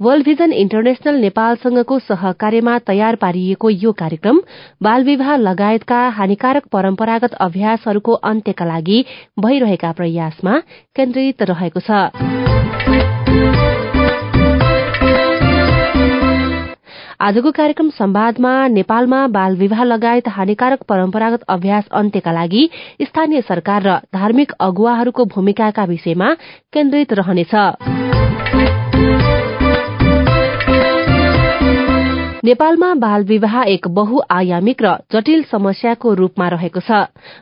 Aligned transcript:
World 0.00 0.24
vision 0.24 0.52
international 0.52 1.20
नेपालसँगको 1.20 1.98
सहकार्यमा 1.98 2.78
तयार 2.86 3.16
पारिएको 3.16 3.70
यो 3.70 3.92
कार्यक्रम 3.92 4.40
बाल 4.82 5.04
विवाह 5.04 5.36
लगायतका 5.36 6.00
हानिकारक 6.08 6.66
परम्परागत 6.72 7.34
अभ्यासहरूको 7.40 8.12
अन्त्यका 8.30 8.64
लागि 8.64 9.04
भइरहेका 9.40 9.92
प्रयासमा 9.92 10.58
केन्द्रित 10.96 11.42
रहेको 11.42 11.80
छ। 11.80 11.90
आजको 17.20 17.50
कार्यक्रम 17.50 17.88
संवादमा 17.96 18.54
नेपालमा 18.68 19.26
बाल 19.32 19.56
विवाह 19.56 19.84
लगायत 19.84 20.28
हानिकारक 20.28 20.82
परम्परागत 20.88 21.48
अभ्यास 21.48 21.88
अन्त्यका 21.92 22.32
लागि 22.32 22.68
स्थानीय 23.02 23.40
सरकार 23.48 23.82
र 23.82 23.98
धार्मिक 24.14 24.52
अगुवाहरूको 24.60 25.24
भूमिकाका 25.24 25.84
विषयमा 25.84 26.32
केन्द्रित 26.72 27.12
रहनेछ। 27.12 27.95
नेपालमा 32.46 32.88
बाल 32.94 33.24
विवाह 33.24 33.54
एक 33.68 33.86
बहुआयामिक 33.90 34.82
र 34.82 34.90
जटिल 35.12 35.42
समस्याको 35.50 36.12
रूपमा 36.14 36.46
रहेको 36.48 36.80
छ। 36.80 36.98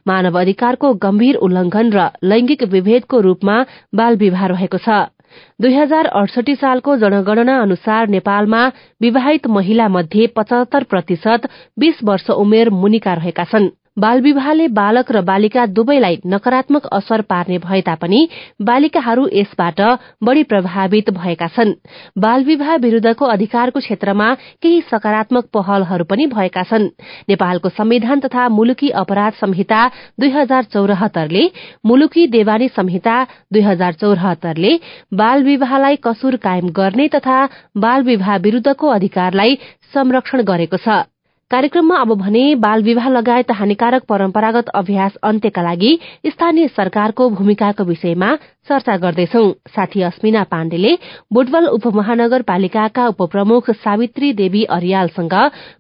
मानव 0.08 0.38
अधिकारको 0.40 0.92
गम्भीर 0.96 1.36
उल्लंघन 1.44 1.90
र 1.92 2.06
लैंगिक 2.24 2.62
विभेदको 2.72 3.20
रूपमा 3.20 3.56
बाल 3.92 4.16
विवाह 4.16 4.46
रहेको 4.54 4.78
छ। 4.80 5.12
दुई 5.60 5.74
हजार 5.74 6.06
अडसठी 6.14 6.54
सालको 6.56 6.96
जनगणना 6.96 7.60
अनुसार 7.60 8.08
नेपालमा 8.16 8.62
विवाहित 9.02 9.46
महिला 9.52 9.88
मध्ये 9.92 10.26
पचहत्तर 10.32 10.82
प्रतिशत 10.88 11.48
बीस 11.78 12.00
वर्ष 12.02 12.30
उमेर 12.40 12.70
मुनिका 12.72 13.14
रहेका 13.14 13.44
छन्। 13.44 13.72
बाल 13.96 14.20
विवाहले 14.20 14.66
बालक 14.76 15.10
र 15.12 15.20
बालिका 15.22 15.64
दुवैलाई 15.68 16.16
नकारात्मक 16.26 16.86
असर 16.92 17.20
पार्ने 17.22 17.58
भए 17.58 17.80
तापनि 17.80 18.18
बालिकाहरू 18.62 19.26
यसबाट 19.32 19.80
बढ़ी 20.24 20.42
प्रभावित 20.44 21.10
भएका 21.10 21.48
छन्। 21.48 21.72
बाल 22.18 22.44
विवाह 22.44 22.74
विरूद्धको 22.76 23.24
अधिकारको 23.26 23.80
क्षेत्रमा 23.80 24.32
केही 24.62 24.80
सकारात्मक 24.90 25.46
पहलहरू 25.54 26.04
पनि 26.04 26.26
भएका 26.26 26.62
छन्। 26.64 26.88
नेपालको 27.28 27.68
संविधान 27.70 28.20
तथा 28.20 28.48
मुलुकी 28.48 28.90
अपराध 28.96 29.32
संहिता 29.34 29.86
दुई 30.20 30.30
हजार 30.32 30.64
चौरात्तरले 30.74 31.46
मुलुकी 31.86 32.26
देवानी 32.34 32.68
संहिता 32.74 33.22
दुई 33.52 33.62
हजार 33.62 33.92
चौरात्तरले 34.02 34.78
बाल 35.14 35.42
विवाहलाई 35.44 35.96
कसुर 36.02 36.36
कायम 36.42 36.68
गर्ने 36.74 37.08
तथा 37.14 37.40
बाल 37.78 38.02
विवाह 38.02 38.36
विरूद्धको 38.42 38.88
अधिकारलाई 38.90 39.58
संरक्षण 39.94 40.42
गरेको 40.42 40.76
छ। 40.76 41.02
कार्यक्रममा 41.50 41.96
अब 42.00 42.12
भने 42.18 42.54
बाल 42.56 42.82
विवाह 42.82 43.08
लगायत 43.08 43.50
हानिकारक 43.52 44.04
परम्परागत 44.08 44.68
अभ्यास 44.74 45.16
अन्त्यका 45.22 45.62
लागि 45.62 45.90
स्थानीय 46.26 46.68
सरकारको 46.68 47.28
भूमिकाको 47.30 47.84
विषयमा 47.84 48.34
चर्चा 48.68 48.96
गर्दैछौ। 48.96 49.42
साथी 49.68 50.02
अस्मिना 50.02 50.42
पाण्डेले 50.50 50.94
बुटवल 51.32 51.66
उपमहानगरपालिकाका 51.68 53.06
उपप्रमुख 53.06 53.70
सावित्री 53.76 54.32
देवी 54.32 54.64
अरियालसँग 54.72 55.34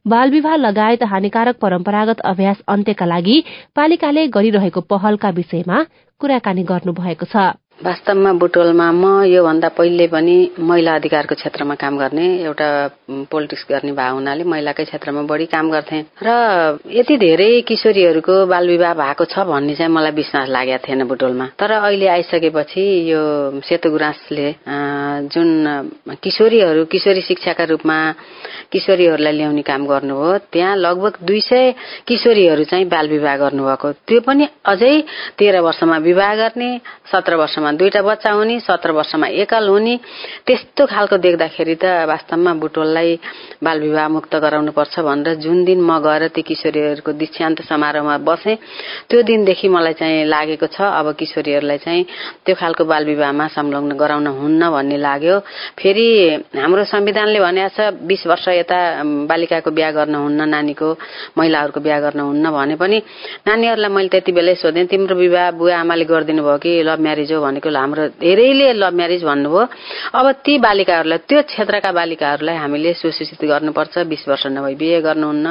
बाल 0.06 0.30
विवाह 0.30 0.56
लगायत 0.58 1.02
हानिकारक 1.12 1.58
परम्परागत 1.58 2.20
अभ्यास 2.26 2.62
अन्त्यका 2.68 3.06
लागि 3.06 3.42
पालिकाले 3.76 4.26
गरिरहेको 4.36 4.80
पहलका 4.92 5.30
विषयमा 5.32 5.84
कुराकानी 6.20 6.62
गर्नुभएको 6.64 7.26
छ। 7.26 7.50
वास्तवमा 7.78 8.32
बुटवलमा 8.38 8.86
म 8.92 9.04
योभन्दा 9.26 9.68
पहिले 9.74 10.06
पनि 10.06 10.36
महिला 10.62 10.94
अधिकारको 10.94 11.34
क्षेत्रमा 11.34 11.74
काम 11.74 11.98
गर्ने 11.98 12.26
एउटा 12.46 12.68
पोलिटिक्स 13.26 13.64
गर्ने 13.70 13.92
भए 13.92 14.10
हुनाले 14.14 14.44
महिलाकै 14.46 14.84
क्षेत्रमा 14.84 15.22
बढी 15.26 15.46
काम 15.50 15.70
गर्थे। 15.74 15.98
र 16.22 16.78
यति 16.86 17.16
धेरै 17.18 17.50
किशोरीहरूको 17.66 18.46
बाल 18.46 18.68
विवाह 18.68 18.94
भएको 18.94 19.24
छ 19.26 19.42
भन्ने 19.50 19.74
चाहिँ 19.74 19.90
मलाई 19.90 20.12
विश्वास 20.14 20.48
लागेको 20.48 20.86
थिएन 20.86 21.02
बुटवलमा 21.10 21.46
तर 21.58 21.70
अहिले 21.82 22.06
आइसकेपछि 22.14 22.84
यो 23.10 23.20
सेतो 23.66 23.90
गुराँसले 23.90 24.48
जुन 25.34 25.50
किशोरीहरू 26.22 26.84
किशोरी 26.86 27.22
शिक्षाका 27.26 27.64
रूपमा 27.74 27.98
किशोरीहरूलाई 28.72 29.32
ल्याउने 29.34 29.62
काम 29.66 29.86
गर्नुभयो 29.86 30.38
त्यहाँ 30.54 30.76
लगभग 30.76 31.18
दुई 31.26 31.40
सय 31.40 31.74
किशोरीहरू 32.06 32.64
चाहिँ 32.64 32.86
बाल 32.86 33.08
विवाह 33.08 33.36
गर्नुभएको। 33.36 33.92
त्यो 34.06 34.20
पनि 34.22 34.48
अझै 34.62 34.94
तेह्र 35.38 35.60
वर्षमा 35.66 35.96
विवाह 36.06 36.34
गर्ने 36.36 36.70
सत्र 37.12 37.34
वर्षमा 37.34 37.63
दुईटा 37.72 38.02
बच्चा 38.02 38.30
हुने 38.30 38.58
सत्र 38.60 38.90
वर्षमा 38.92 39.26
एकल 39.40 39.68
हुने। 39.68 39.94
त्यस्तो 40.46 40.86
खालको 40.86 41.16
देख्दाखेरि 41.16 41.74
त 41.74 41.84
वास्तवमा 42.04 42.52
बुटोललाई 42.54 43.10
बाल 43.64 43.80
विवाह 43.80 44.08
मुक्त 44.08 44.34
गराउनु 44.36 44.72
पर्छ 44.72 44.94
भनेर 45.00 45.34
जुन 45.40 45.64
दिन 45.64 45.80
म 45.80 45.98
गएर 45.98 46.28
ती 46.30 46.42
किशोरीहरूको 46.42 47.12
दीक्षान्त 47.14 47.62
समारोहमा 47.64 48.16
बसेँ 48.20 48.56
त्यो 49.08 49.22
दिनदेखि 49.22 49.68
मलाई 49.68 49.92
चाहिँ 49.94 50.24
लागेको 50.26 50.66
छ 50.68 50.80
अब 50.80 51.12
किशोरीहरूलाई 51.14 51.78
चाहिँ 51.78 52.04
त्यो 52.44 52.54
खालको 52.54 52.84
बाल 52.84 53.04
विवाहमा 53.04 53.46
संलग्न 53.50 53.92
गराउन 53.96 54.26
हुन्न 54.26 54.70
भन्ने 54.70 54.96
लाग्यो। 54.98 55.38
फेरि 55.74 56.06
हाम्रो 56.54 56.84
संविधानले 56.84 57.40
भनेको 57.40 57.68
छ 57.70 57.92
बिस 58.04 58.26
वर्ष 58.26 58.48
यता 58.54 58.78
बालिकाको 59.24 59.70
बिहा 59.70 59.90
गर्न 59.90 60.14
हुन्न 60.16 60.48
नानीको 60.48 60.88
महिलाहरूको 61.38 61.80
बिहा 61.80 61.98
गर्न 62.00 62.20
हुन्न 62.20 62.50
भने 62.50 62.76
पनि 62.76 62.98
नानीहरूलाई 63.46 63.90
मैले 63.90 64.08
त्यति 64.08 64.32
बेलै 64.32 64.54
सोधेँ 64.54 64.86
तिम्रो 64.86 65.16
विवाह 65.16 65.50
बुवा 65.58 65.76
आमाले 65.80 66.04
गरिदिनु 66.04 66.42
भयो 66.42 66.58
कि 66.58 66.82
लभ 66.82 67.00
म्यारिज 67.00 67.32
हो 67.32 67.40
भनेको 67.54 67.70
हाम्रो 67.70 68.04
धेरैले 68.18 68.72
लभ 68.74 68.94
म्यारिज 68.98 69.22
भन्नुभयो। 69.22 69.62
अब 70.10 70.26
ती 70.42 70.58
बालिकाहरूलाई 70.58 71.18
त्यो 71.28 71.42
क्षेत्रका 71.46 71.90
बालिकाहरूलाई 71.94 72.56
हामीले 72.58 72.92
सुसूचित 72.98 73.42
गर्नुपर्छ 73.46 73.94
बिस 74.10 74.22
वर्ष 74.28 74.44
नभई 74.50 74.74
बिहे 74.74 75.00
गर्नुहुन्न 75.00 75.46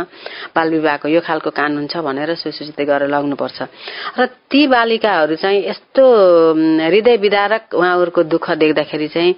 बाल 0.52 0.68
विवाहको 0.70 1.08
यो 1.08 1.22
खालको 1.24 1.50
कानुन 1.50 1.88
छ 1.88 2.04
भनेर 2.04 2.36
सुसूचित 2.36 2.80
गरेर 2.84 3.08
लग्नुपर्छ। 3.08 3.58
र 4.20 4.26
ती 4.52 4.68
बालिकाहरू 4.68 5.36
चाहिँ 5.40 5.64
यस्तो 5.64 6.04
हृदय 6.84 7.16
विदारक 7.24 7.64
उहाँहरूको 7.72 8.22
दुःख 8.28 8.46
देख्दाखेरि 8.60 9.08
चाहिँ 9.08 9.34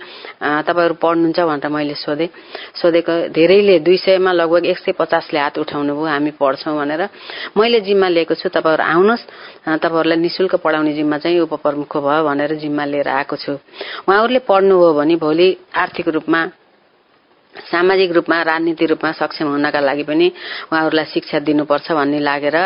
तपाईँहरू 0.66 0.96
पढ्नुहुन्छ 0.98 1.40
भनेर 1.40 1.70
मैले 1.70 1.94
सोधेँ। 1.96 2.30
सोधेको 2.82 3.14
धेरैले 3.30 3.80
दुई 3.86 3.98
सयमा 3.98 4.32
लगभग 4.34 4.66
एक 4.66 4.78
सय 4.82 4.92
पचासले 4.98 5.40
हात 5.40 5.58
उठाउनु 5.62 5.94
भयो 5.94 6.06
हामी 6.10 6.32
पढ्छौँ 6.42 6.76
भनेर। 6.76 7.02
मैले 7.58 7.80
जिम्मा 7.86 8.08
लिएको 8.10 8.34
छु 8.36 8.50
तपाईँहरू 8.50 8.84
आउनुहोस्। 8.84 9.24
तपाईँहरूलाई 9.78 10.20
निशुल्क 10.20 10.56
पढाउने 10.64 10.94
जिम्मा 10.94 11.18
चाहिँ 11.18 11.40
उपप्रमुख 11.40 11.94
भयो 11.98 12.24
भनेर 12.26 12.55
जिम्मा 12.58 12.86
लिएर 12.86 13.08
आएको 13.08 13.36
छु। 13.36 13.52
उहाँहरूले 13.52 14.40
पढ्नुभयो 14.40 14.94
भने 14.94 15.16
भोलि 15.16 15.48
आर्थिक 15.76 16.08
रूपमा 16.08 16.42
सामाजिक 17.56 18.12
रूपमा 18.12 18.42
राजनीति 18.44 18.86
रूपमा 18.86 19.12
सक्षम 19.12 19.48
हुनका 19.48 19.80
लागि 19.80 20.04
पनि 20.04 20.28
उहाँहरूलाई 20.72 21.06
शिक्षा 21.06 21.40
दिनुपर्छ 21.40 21.92
भन्ने 21.92 22.20
लागेर 22.20 22.58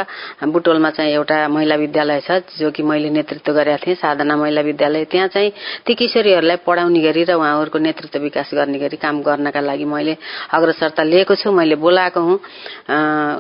बुटोलमा 0.46 0.90
चाहिँ 0.90 1.14
एउटा 1.14 1.48
महिला 1.48 1.76
विद्यालय 1.76 2.20
छ 2.22 2.42
जो 2.58 2.72
कि 2.72 2.84
मैले 2.84 3.10
नेतृत्व 3.10 3.54
गरेका 3.54 3.78
थिएँ। 3.86 3.96
साधना 3.96 4.36
महिला 4.36 4.62
विद्यालय। 4.62 5.06
त्यहाँ 5.06 5.28
चाहिँ 5.30 5.52
ती 5.86 5.94
किशोरीहरूलाई 5.94 6.58
पढाउने 6.66 7.00
गरी 7.00 7.24
र 7.24 7.34
उहाँहरूको 7.34 7.80
नेतृत्व 7.80 8.20
विकास 8.20 8.50
गर्ने 8.54 8.80
गरी 8.80 8.98
काम 8.98 9.22
गर्नका 9.22 9.62
लागि 9.62 9.86
मैले 9.86 10.18
अग्रसरता 10.54 11.04
लिएको 11.04 11.36
छु। 11.36 11.52
मैले 11.52 11.76
बोलाएको 11.76 12.20
हुँ। 12.20 12.40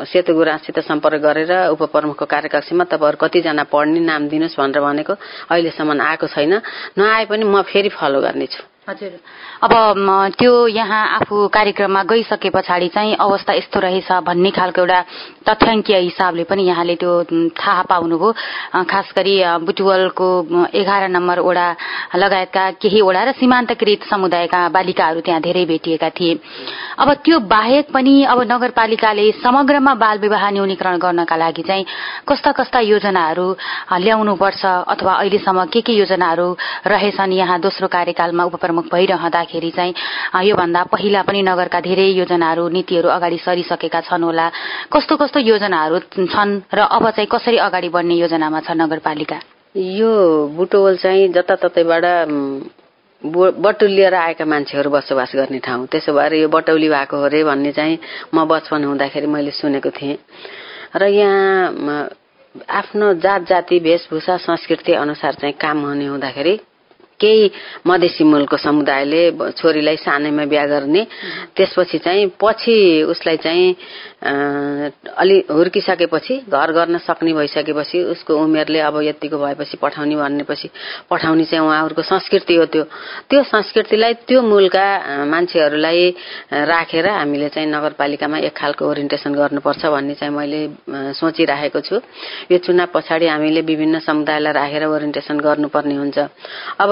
सेतु 0.05 0.33
गुराँससित 0.33 0.79
सम्पर्क 0.85 1.21
गरेर 1.21 1.51
उपप्रमुखको 1.73 2.25
कार्यकक्षमा 2.25 2.83
तपाईँहरू 2.85 3.17
कतिजना 3.17 3.63
पढ्ने 3.67 3.99
नाम 3.99 4.27
दिनुहोस् 4.29 4.59
भनेर 4.59 4.81
भनेको 4.81 5.13
अहिलेसम्म 5.49 6.01
आएको 6.01 6.27
छैन। 6.27 6.53
नआए 6.97 7.25
पनि 7.25 7.43
म 7.43 7.61
फेरि 7.65 7.89
फलो 7.89 8.21
गर्नेछु। 8.21 8.78
हजुर। 8.89 9.11
अब 9.63 9.73
त्यो 10.39 10.53
यहाँ 10.67 11.01
आफू 11.15 11.47
कार्यक्रममा 11.53 12.01
गइसके 12.09 12.49
पछाडि 12.49 12.87
चाहिँ 12.89 13.15
अवस्था 13.15 13.53
यस्तो 13.53 13.79
रहेछ 13.79 14.11
भन्ने 14.25 14.51
खालको 14.51 14.81
एउटा 14.81 14.99
तथ्याङ्कीय 15.45 15.97
हिसाबले 15.99 16.43
पनि 16.49 16.63
यहाँले 16.65 16.95
त्यो 16.97 17.13
थाहा 17.53 17.81
पाउनुभयो। 17.85 18.31
खास 18.89 19.13
गरी 19.13 19.35
बुटुवलको 19.61 20.29
एघार 20.73 21.07
नम्बर 21.09 21.39
ओडा 21.39 21.67
लगायतका 22.17 22.63
केही 22.81 23.01
ओडा 23.01 23.23
र 23.23 23.31
सीमान्तकृत 23.37 24.09
समुदायका 24.09 24.61
बालिकाहरू 24.73 25.21
त्यहाँ 25.21 25.41
धेरै 25.41 25.65
भेटिएका 25.69 26.09
थिए। 26.09 26.33
अब 26.97 27.13
त्यो 27.21 27.39
बाहेक 27.45 27.93
पनि 27.93 28.15
अब 28.25 28.41
नगरपालिकाले 28.51 29.31
समग्रमा 29.37 29.93
बाल 30.01 30.17
विवाह 30.19 30.49
न्यूनीकरण 30.49 30.97
गर्नका 30.97 31.35
लागि 31.35 31.63
चाहिँ 31.69 31.85
कस्ता 32.25 32.51
कस्ता 32.57 32.79
योजनाहरू 32.89 33.47
ल्याउनुपर्छ 34.01 34.65
अथवा 34.65 35.13
अहिलेसम्म 35.13 35.65
के 35.69 35.81
के 35.85 35.93
योजनाहरू 35.93 36.47
रहेछन् 36.87 37.33
यहाँ 37.33 37.59
दोस्रो 37.59 37.87
कार्यकालमा 37.87 38.43
उपप्रमुख 38.79 38.91
भइरहँदाखेरि 38.93 39.71
चाहिँ 39.71 39.93
योभन्दा 40.47 40.83
पहिला 40.91 41.21
पनि 41.23 41.41
नगरका 41.41 41.79
धेरै 41.79 42.07
योजनाहरू 42.15 42.67
नीतिहरू 42.69 43.09
अगाडि 43.09 43.37
सरिसकेका 43.37 44.01
छन् 44.01 44.23
होला। 44.23 44.51
कस्तो 44.93 45.15
कस्तो 45.17 45.39
योजनाहरू 45.39 45.99
छन् 46.15 46.61
र 46.73 46.79
अब 46.79 47.09
चाहिँ 47.09 47.27
कसरी 47.27 47.57
अगाडि 47.57 47.89
बढ्ने 47.89 48.15
योजनामा 48.15 48.59
छ 48.59 48.71
नगरपालिका? 48.71 49.39
यो 49.75 50.11
बुटोल 50.55 50.97
चाहिँ 50.97 51.27
जताततैबाट 51.33 52.05
बटुलिएर 53.59 54.13
आएका 54.15 54.45
मान्छेहरू 54.45 54.89
बसोबास 54.89 55.31
गर्ने 55.35 55.59
ठाउँ। 55.59 55.87
त्यसो 55.91 56.13
भएर 56.13 56.33
यो 56.33 56.47
बटौली 56.47 56.89
भएको 56.89 57.17
हो 57.17 57.23
अरे 57.25 57.43
भन्ने 57.43 57.71
चाहिँ 57.71 57.99
म 58.33 58.45
बचपन 58.47 58.83
हुँदाखेरि 58.83 59.27
मैले 59.27 59.51
सुनेको 59.51 59.89
थिएँ। 59.91 60.17
र 60.95 61.03
यहाँ 61.11 62.09
आफ्नो 62.49 63.13
जात 63.21 63.41
जाति 63.49 63.79
वेशभूषा 63.79 64.37
संस्कृति 64.41 64.93
अनुसार 64.93 65.33
चाहिँ 65.35 65.53
काम 65.61 65.85
हुने 65.85 66.05
हुँदाखेरि 66.07 66.59
केही 67.19 67.51
मधेसी 67.87 68.23
मूलको 68.23 68.57
समुदायले 68.57 69.21
छोरीलाई 69.51 69.97
सानैमा 69.97 70.45
बिहा 70.45 70.65
गर्ने 70.65 71.05
त्यसपछि 71.55 71.97
चाहिँ 71.97 72.27
पछि 72.41 72.77
उसलाई 73.03 73.37
चाहिँ 73.37 73.75
अलि 74.19 75.37
हुर्किसकेपछि 75.51 76.35
घर 76.51 76.71
गर्न 76.71 76.97
सक्ने 76.99 77.33
भइसकेपछि 77.33 77.99
उसको 78.03 78.35
उमेरले 78.35 78.79
अब 78.79 78.99
यतिको 79.01 79.37
भएपछि 79.37 79.77
पठाउने 79.81 80.15
भनेपछि 80.15 80.69
पठाउने 81.09 81.45
चाहिँ 81.45 81.63
उहाँहरूको 81.65 82.01
संस्कृति 82.03 82.55
हो 82.55 82.65
त्यो। 82.65 82.83
त्यो 83.29 83.43
संस्कृतिलाई 83.43 84.13
त्यो 84.27 84.41
मूलका 84.41 84.85
मान्छेहरूलाई 85.25 86.09
राखेर 86.51 87.07
हामीले 87.07 87.49
चाहिँ 87.49 87.69
नगरपालिकामा 87.71 88.37
एक 88.43 88.55
खालको 88.57 88.89
ओरिएन्टेसन 88.89 89.33
गर्नुपर्छ 89.33 89.85
भन्ने 89.85 90.13
चाहिँ 90.19 90.33
मैले 90.35 90.61
सोचिराखेको 91.15 91.79
छु। 91.79 91.95
यो 92.51 92.57
चुनाव 92.59 92.87
पछाडि 92.93 93.27
हामीले 93.27 93.61
विभिन्न 93.61 93.99
समुदायलाई 94.03 94.53
राखेर 94.53 94.83
ओरिएन्टेसन 94.85 95.39
गर्नुपर्ने 95.39 95.95
हुन्छ। 95.95 96.17
अब 96.83 96.89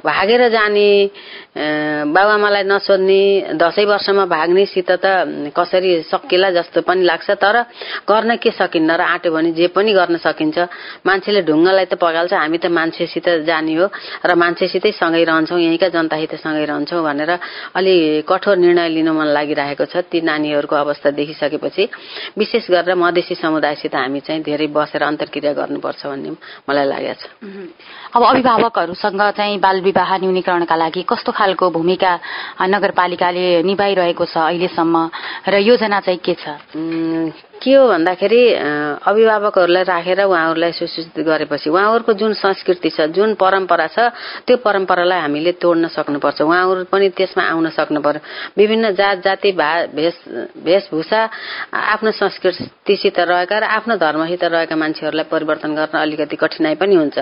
भागेर 0.00 0.48
जाने 0.48 0.88
बाबुआमालाई 1.52 2.64
नसोध्ने 2.64 3.20
दसैँ 3.60 3.84
वर्षमा 3.84 4.24
भाग्नेसित 4.26 4.90
त 5.04 5.52
कसरी 5.52 5.90
सकिएला 6.08 6.50
जस्तो 6.62 6.80
पनि 6.86 7.02
लाग्छ 7.02 7.30
तर 7.42 7.56
गर्न 8.06 8.36
के 8.38 8.50
सकिन्न 8.54 8.90
र 8.94 9.02
आँट्यो 9.02 9.32
भने 9.34 9.50
जे 9.52 9.66
पनि 9.74 9.92
गर्न 9.92 10.16
सकिन्छ। 10.22 10.58
मान्छेले 11.02 11.42
ढुङ्गालाई 11.42 11.86
त 11.90 11.94
पगाल्छ 11.98 12.32
हामी 12.32 12.58
त 12.58 12.66
मान्छेसित 12.70 13.26
जाने 13.42 13.74
हो 13.74 13.86
र 14.22 14.30
मान्छेसितै 14.34 14.92
सँगै 14.94 15.24
रहन्छौँ 15.24 15.58
यहीँका 15.58 15.88
जनतासित 15.90 16.34
सँगै 16.38 16.64
रहन्छौँ 16.64 17.02
भनेर 17.02 17.30
अलि 17.74 18.22
कठोर 18.22 18.56
निर्णय 18.56 18.88
लिन 18.88 19.08
मन 19.10 19.26
लागिरहेको 19.34 19.84
छ 19.84 20.06
ती 20.06 20.20
नानीहरूको 20.22 20.76
अवस्था 20.76 21.10
देखिसकेपछि। 21.10 21.88
विशेष 22.38 22.70
गरेर 22.70 22.94
मधेसी 22.94 23.34
समुदायसित 23.34 23.94
हामी 23.94 24.20
चाहिँ 24.20 24.42
धेरै 24.42 24.66
बसेर 24.70 25.02
अन्तर्क्रिया 25.02 25.52
गर्नुपर्छ 25.52 26.06
भन्ने 26.06 26.30
मलाई 26.68 26.86
लागेको 26.86 27.18
छ। 27.18 27.24
अब 28.14 28.22
अभिभावकहरूसँग 28.22 29.22
चाहिँ 29.36 29.58
बाल 29.58 29.80
विवाह 29.82 30.10
न्यूनीकरणका 30.22 30.76
लागि 30.76 31.02
कस्तो 31.08 31.32
खालको 31.32 31.70
भूमिका 31.70 32.12
नगरपालिकाले 32.62 33.62
निभाइरहेको 33.62 34.24
छ 34.24 34.36
अहिलेसम्म 34.38 34.96
र 35.48 35.54
योजना 35.60 36.00
चाहिँ 36.00 36.20
के 36.20 36.34
छ? 36.34 36.51
Mm, 36.74 37.32
के 37.62 37.74
हो 37.74 37.86
भन्दाखेरि 37.88 38.42
अभिभावकहरूलाई 39.06 39.84
राखेर 39.84 40.20
उहाँहरूलाई 40.22 40.72
सुसूचित 40.74 41.18
गरेपछि 41.22 41.70
उहाँहरूको 41.70 42.12
जुन 42.18 42.32
संस्कृति 42.34 42.90
छ 42.90 43.06
जुन 43.14 43.34
परम्परा 43.38 43.86
छ 43.86 44.10
त्यो 44.46 44.56
परम्परालाई 44.66 45.20
हामीले 45.20 45.52
तोड्न 45.62 45.88
सक्नुपर्छ। 45.88 46.42
उहाँहरू 46.42 46.84
पनि 46.90 47.08
त्यसमा 47.14 47.42
आउन 47.54 47.68
सक्नु 47.70 48.00
पर्यो 48.02 48.20
विभिन्न 48.58 48.90
जात 48.98 49.22
जाति 49.22 49.52
भा 49.54 49.70
भेष 49.94 50.14
वेशभूषा 50.58 51.20
आफ्नो 51.72 52.10
संस्कृतिसित 52.10 53.18
रहेका 53.20 53.58
र 53.58 53.64
आफ्नो 53.78 53.94
धर्मसित 53.96 54.44
रहेका 54.44 54.76
मान्छेहरूलाई 54.76 55.26
परिवर्तन 55.30 55.74
गर्न 55.74 55.98
अलिकति 55.98 56.36
कठिनाई 56.36 56.74
पनि 56.82 56.94
हुन्छ। 56.94 57.18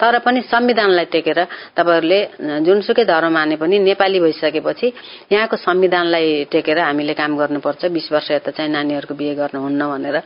तर 0.00 0.18
पनि 0.24 0.40
संविधानलाई 0.48 1.04
टेकेर 1.12 1.38
तपाईँहरूले 1.76 2.20
जुनसुकै 2.64 3.04
धर्म 3.04 3.32
माने 3.32 3.56
पनि 3.60 3.78
नेपाली 3.78 4.20
भइसकेपछि 4.20 4.92
यहाँको 5.32 5.56
संविधानलाई 5.58 6.44
टेकेर 6.48 6.78
हामीले 6.80 7.14
काम 7.14 7.36
गर्नुपर्छ। 7.36 7.84
बिस 7.92 8.12
वर्ष 8.12 8.30
यता 8.30 8.50
चाहिँ 8.56 8.72
नानीहरूको 8.72 9.14
बिहे 9.14 9.34
गर्नुहुन्न। 9.34 9.81
भनेर। 9.88 10.16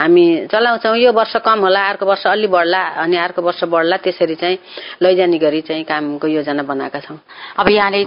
हामी 0.00 0.24
चलाउँछौँ। 0.46 0.96
यो 0.96 1.12
वर्ष 1.12 1.36
कम 1.44 1.58
होला 1.60 1.80
अर्को 1.88 2.06
वर्ष 2.06 2.26
अलि 2.26 2.46
बढ्ला 2.46 2.82
अनि 3.02 3.16
अर्को 3.16 3.42
वर्ष 3.42 3.64
बढ्ला 3.64 3.96
त्यसरी 3.96 4.34
चाहिँ 4.34 4.58
लैजाने 5.02 5.38
गरी 5.38 5.60
चाहिँ 5.60 5.84
कामको 5.84 6.26
योजना 6.28 6.62
बनाएका 6.62 7.00
छौँ। 7.00 7.18
अब 7.58 7.68
यहाँले 7.68 8.06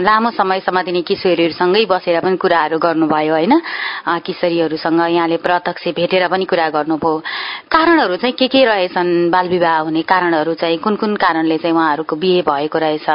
लामो 0.00 0.30
समयसम्म 0.30 0.82
दिने 0.82 1.02
किशोरीहरूसँगै 1.02 1.84
बसेर 1.86 2.20
पनि 2.20 2.36
कुराहरू 2.36 2.78
गर्नुभयो 2.78 3.32
होइन? 3.34 3.54
किशोरीहरूसँग 4.20 5.00
यहाँले 5.00 5.36
प्रत्यक्ष 5.36 5.88
भेटेर 5.94 6.28
पनि 6.28 6.44
कुरा 6.44 6.68
गर्नुभयो। 6.70 7.18
कारणहरू 7.70 8.16
चाहिँ 8.16 8.34
के 8.34 8.46
के 8.48 8.64
रहेछन् 8.64 9.30
बाल 9.30 9.48
विवाह 9.48 9.78
हुने 9.86 10.02
कारणहरू 10.02 10.54
चाहिँ 10.54 10.78
कुन 10.78 10.96
कुन 10.96 11.16
कारणले 11.16 11.58
चाहिँ 11.58 11.74
उहाँहरूको 11.74 12.16
बिहे 12.16 12.42
भएको 12.42 12.78
रहेछ? 12.78 13.08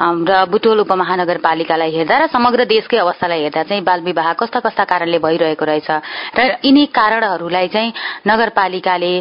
र 0.00 0.44
बुटोल 0.50 0.80
उपमहानगरपालिकालाई 0.80 1.90
हेर्दा 1.90 2.16
र 2.18 2.26
समग्र 2.32 2.64
देशकै 2.64 2.96
अवस्थालाई 2.96 3.40
हेर्दा 3.42 3.62
चाहिँ 3.62 3.82
बाल 3.84 4.00
विवाह 4.00 4.32
कस्ता 4.40 4.60
कस्ता 4.60 4.84
कारणले 4.84 5.18
भइरहेको 5.18 5.64
रहेछ? 5.64 5.90
र 6.38 6.59
यिनी 6.64 6.84
कारणहरूलाई 6.92 7.68
चाहिँ 7.68 7.92
नगरपालिकाले 8.28 9.12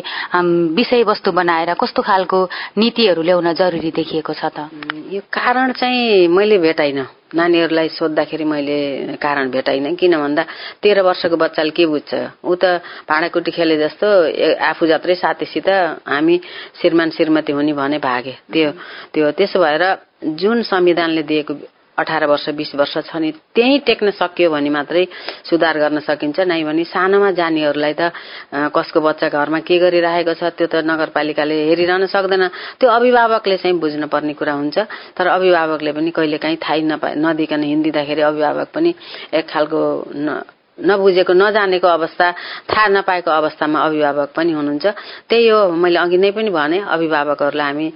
विषयवस्तु 0.75 1.31
बनाएर 1.31 1.73
कस्तो 1.79 2.01
खालको 2.01 2.39
नीतिहरू 2.77 3.21
ल्याउन 3.21 3.53
जरुरी 3.53 3.91
देखिएको 3.95 4.33
छ 4.33 4.43
त? 4.55 4.67
यो 5.13 5.21
कारण 5.31 5.71
चाहिँ 5.79 6.27
मैले 6.27 6.57
भेटाइन। 6.57 6.99
नानीहरूलाई 7.35 7.89
सोद्धाखेरि 7.93 8.43
मैले 8.43 8.77
कारण 9.21 9.49
भेटाइन। 9.53 9.95
किन 9.95 10.17
भन्दा 10.17 10.43
तेह्र 10.81 11.01
वर्षको 11.05 11.37
बच्चाले 11.37 11.71
के 11.71 11.85
बुझ्छ? 11.85 12.11
ऊ 12.43 12.55
त 12.57 12.81
भाँडाकुटी 13.07 13.51
खेले 13.51 13.77
जस्तो 13.77 14.07
आफू 14.57 14.87
जत्रै 14.87 15.15
साथीसित 15.15 15.69
हामी 16.09 16.35
श्रीमान 16.81 17.09
श्रीमती 17.15 17.51
हुने 17.53 17.73
भने 17.73 17.97
भागे। 18.01 18.35
त्यो 18.51 18.71
त्यो 19.13 19.31
त्यसो 19.37 19.59
भएर 19.61 19.83
जुन 20.41 20.61
संविधानले 20.65 21.23
दिएको 21.23 21.53
अठार 21.99 22.25
वर्ष 22.31 22.49
बिस 22.55 22.71
वर्ष 22.75 22.95
छ 23.07 23.15
नि 23.19 23.31
त्यहीँ 23.55 23.79
टेक्न 23.87 24.11
सकियो 24.15 24.49
भने 24.49 24.69
मात्रै 24.69 25.03
सुधार 25.49 25.75
गर्न 25.79 25.99
सकिन्छ। 25.99 26.39
नै 26.47 26.63
भने 26.63 26.83
सानोमा 26.87 27.29
जानेहरूलाई 27.35 27.93
त 27.99 28.11
कसको 28.71 28.99
बच्चा 29.01 29.27
घरमा 29.29 29.59
के 29.67 29.75
गरिरहेको 29.77 30.33
छ 30.39 30.43
त्यो 30.55 30.67
त 30.71 30.75
नगरपालिकाले 30.87 31.55
हेरिरहन 31.69 32.05
सक्दैन। 32.07 32.43
त्यो 32.79 32.89
अभिभावकले 32.89 33.57
चाहिँ 33.57 33.75
बुझ्नु 33.79 34.07
पर्ने 34.07 34.33
कुरा 34.39 34.53
हुन्छ। 34.53 34.77
तर 35.17 35.27
अभिभावकले 35.27 35.91
पनि 35.91 36.09
कहिलेकाहीँ 36.15 36.57
थाहै 36.63 36.81
नपा 36.87 37.07
नदिकन 37.19 37.61
हिँडिदिँदाखेरि 37.63 38.21
अभिभावक 38.21 38.67
पनि 38.71 38.89
एक 39.35 39.45
खालको 39.49 39.79
नबुझेको 40.79 41.33
नजानेको 41.35 41.87
अवस्था 41.87 42.25
थाहा 42.71 42.87
नपाएको 42.87 43.31
अवस्थामा 43.31 43.79
अभिभावक 43.83 44.29
पनि 44.31 44.51
हुनुहुन्छ। 44.55 44.85
त्यही 45.27 45.47
हो 45.51 45.59
मैले 45.75 45.99
अघि 45.99 46.17
नै 46.17 46.31
पनि 46.31 46.49
भने 46.55 46.79
अभिभावकहरूलाई 46.87 47.67
हामी 47.67 47.87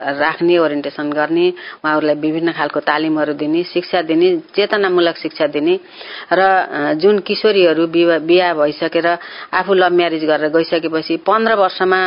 राख्ने 0.00 0.58
ओरिएन्टेसन 0.58 1.12
गर्ने 1.12 1.48
उहाँहरूलाई 1.84 2.14
विभिन्न 2.16 2.52
खालको 2.52 2.80
तालिमहरू 2.80 3.32
दिने 3.34 3.62
शिक्षा 3.64 4.02
दिने 4.02 4.28
चेतनामूलक 4.54 5.16
शिक्षा 5.16 5.46
दिने 5.54 5.78
र 6.32 6.40
जुन 6.98 7.18
किशोरीहरू 7.22 7.86
बिहा 7.86 8.52
भइसकेर 8.54 9.06
आफू 9.54 9.74
लभ 9.74 9.92
म्यारेज 9.92 10.24
गरेर 10.24 10.50
गइसकेपछि 10.50 11.16
पन्ध्र 11.22 11.54
वर्षमा 11.54 12.00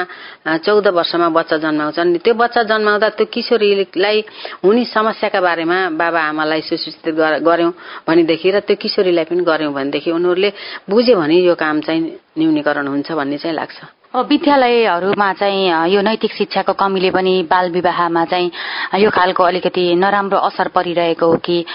चौध 0.66 0.88
वर्षमा 0.88 1.30
बच्चा 1.30 1.58
जन्माउँछन्। 1.58 2.18
त्यो 2.20 2.34
बच्चा 2.34 2.64
जन्माउँदा 2.70 3.10
त्यो 3.18 3.26
किशोरीलाई 3.34 4.18
हुने 4.64 4.84
समस्याका 4.86 5.40
बारेमा 5.42 5.78
बाबा 5.96 6.22
आमालाई 6.22 6.62
सुसूचित 6.68 7.16
गर्यौं 7.48 7.72
भनेदेखि 8.08 8.52
र 8.52 8.60
त्यो 8.68 8.76
किशोरीलाई 8.76 9.26
पनि 9.26 9.44
गर्यौं 9.44 9.74
भनेदेखि 9.74 10.12
उनीहरूले 10.12 10.50
बुझ्यो 10.90 11.16
भने 11.16 11.38
यो 11.40 11.56
काम 11.56 11.82
चाहिँ 11.82 12.02
न्यूनीकरण 12.38 12.88
हुन्छ 12.88 13.12
भन्ने 13.12 13.38
चाहिँ 13.38 13.56
लाग्छ। 13.56 13.97
विद्यालयहरूमा 14.16 15.32
चाहिँ 15.34 15.92
यो 15.92 16.02
नैतिक 16.02 16.32
शिक्षाको 16.34 16.74
कमीले 16.74 17.12
पनि 17.12 17.44
बाल 17.44 17.70
विवाहमा 17.72 18.24
चाहिँ 18.26 18.52
यो 19.04 19.10
खालको 19.12 19.44
अलिकति 19.44 19.84
नराम्रो 19.96 20.38
असर 20.40 20.68
परिरहेको 20.72 21.26
हो 21.28 21.36
कि 21.38 21.66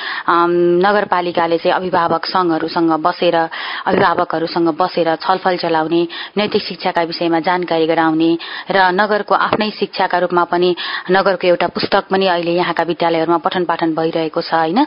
नगरपालिकाले 0.80 1.58
चाहिँ 1.58 1.76
अभिभावक 1.76 2.24
संघहरूसँग 2.26 2.92
बसेर 3.04 3.36
अभिभावकहरूसँग 3.36 4.68
बसेर 4.72 5.14
छलफल 5.16 5.56
चलाउने 5.56 6.02
नैतिक 6.36 6.62
शिक्षाका 6.62 7.02
विषयमा 7.02 7.40
जानकारी 7.40 7.86
गराउने 7.86 8.30
र 8.70 8.90
नगरको 8.90 9.34
आफ्नै 9.34 9.70
शिक्षाका 9.70 10.18
रूपमा 10.18 10.44
पनि 10.44 10.74
नगरको 11.10 11.46
एउटा 11.46 11.66
पुस्तक 11.68 12.08
पनि 12.10 12.26
अहिले 12.26 12.56
यहाँका 12.56 12.82
विद्यालयहरूमा 12.82 13.38
पठन 13.44 13.64
पाठन 13.68 13.94
भइरहेको 13.94 14.40
छ 14.40 14.54
होइन? 14.54 14.86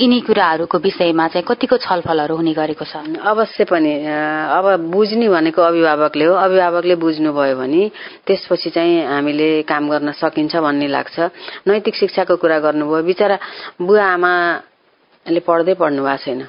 यिनी 0.00 0.20
कुराहरूको 0.22 0.78
विषयमा 0.78 1.28
चाहिँ 1.28 1.44
कतिको 1.50 1.76
छलफलहरू 1.76 2.36
हुने 2.36 2.52
गरेको 2.54 2.84
छ? 2.84 2.96
अवश्य 3.26 3.64
पनि 3.64 3.92
अब 4.06 4.86
बुझ्ने 4.94 5.28
भनेको 5.28 5.62
अभिभावकले 5.62 6.24
हो। 6.24 6.34
अभिभावक 6.36 6.75
अभिभावकले 6.76 6.94
बुझ्नुभयो 7.00 7.56
भने 7.56 7.90
त्यसपछि 8.26 8.70
चाहिँ 8.70 9.04
हामीले 9.06 9.62
काम 9.64 9.88
गर्न 9.90 10.12
सकिन्छ 10.12 10.56
भन्ने 10.56 10.88
लाग्छ। 10.88 11.16
नैतिक 11.66 11.94
शिक्षाको 11.96 12.36
कुरा 12.36 12.58
गर्नुभयो। 12.60 13.02
बिचरा 13.02 13.38
बुवा 13.80 14.04
आमाले 14.04 15.40
पढ्दै 15.40 15.74
पढ्नु 15.80 16.02
भएको 16.04 16.24
छैन। 16.24 16.40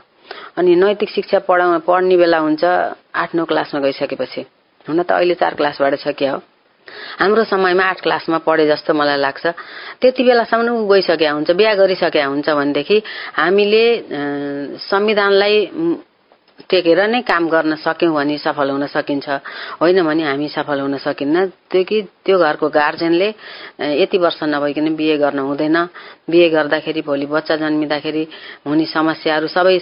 अनि 0.58 0.76
नैतिक 0.76 1.10
शिक्षा 1.10 1.40
पढा 1.48 1.66
पढ्ने 1.88 2.18
बेला 2.18 2.40
हुन्छ 2.44 2.64
आठ 3.16 3.30
नौ 3.36 3.46
क्लासमा 3.46 3.80
गइसकेपछि। 3.80 4.42
हुन 4.88 5.00
त 5.04 5.12
अहिले 5.16 5.36
चार 5.40 5.54
क्लासबाट 5.56 5.96
सकिया। 6.04 6.32
हो 6.34 6.40
हाम्रो 7.20 7.44
समयमा 7.44 7.84
आठ 7.84 8.00
क्लासमा 8.04 8.38
पढे 8.44 8.68
जस्तो 8.68 8.94
मलाई 8.94 9.18
लाग्छ। 9.18 9.46
त्यति 10.02 10.24
बेलासम्म 10.24 10.68
ऊ 10.68 10.88
गइसकेका 10.88 11.32
हुन्छ 11.32 11.50
बिहा 11.52 11.74
गरिसकेका 11.80 12.26
हुन्छ 12.28 12.48
भनेदेखि 12.50 12.98
हामीले 13.40 13.84
संविधानलाई 14.92 15.56
टेकेर 16.58 17.00
नै 17.14 17.22
काम 17.22 17.44
गर्न 17.54 17.76
सक्यौँ 17.86 18.14
भने 18.14 18.38
सफल 18.42 18.70
हुन 18.74 18.86
सकिन्छ। 18.90 19.28
होइन 19.78 20.02
भने 20.02 20.24
हामी 20.26 20.48
सफल 20.50 20.80
हुन 20.82 20.98
सकिन्न। 20.98 21.70
त्यो 21.70 21.84
कि 21.84 21.98
त्यो 22.26 22.38
घरको 22.38 22.68
गार्जेनले 22.74 23.30
यति 24.02 24.18
वर्ष 24.18 24.40
नभइकन 24.44 24.96
बिहे 24.98 25.18
गर्न 25.22 25.40
हुँदैन। 25.40 25.78
बिहे 26.28 26.50
गर्दाखेरि 26.50 27.02
भोलि 27.08 27.26
बच्चा 27.30 27.56
जन्मिँदाखेरि 27.62 28.24
हुने 28.68 28.86
समस्याहरू 28.90 29.48
सबै 29.48 29.78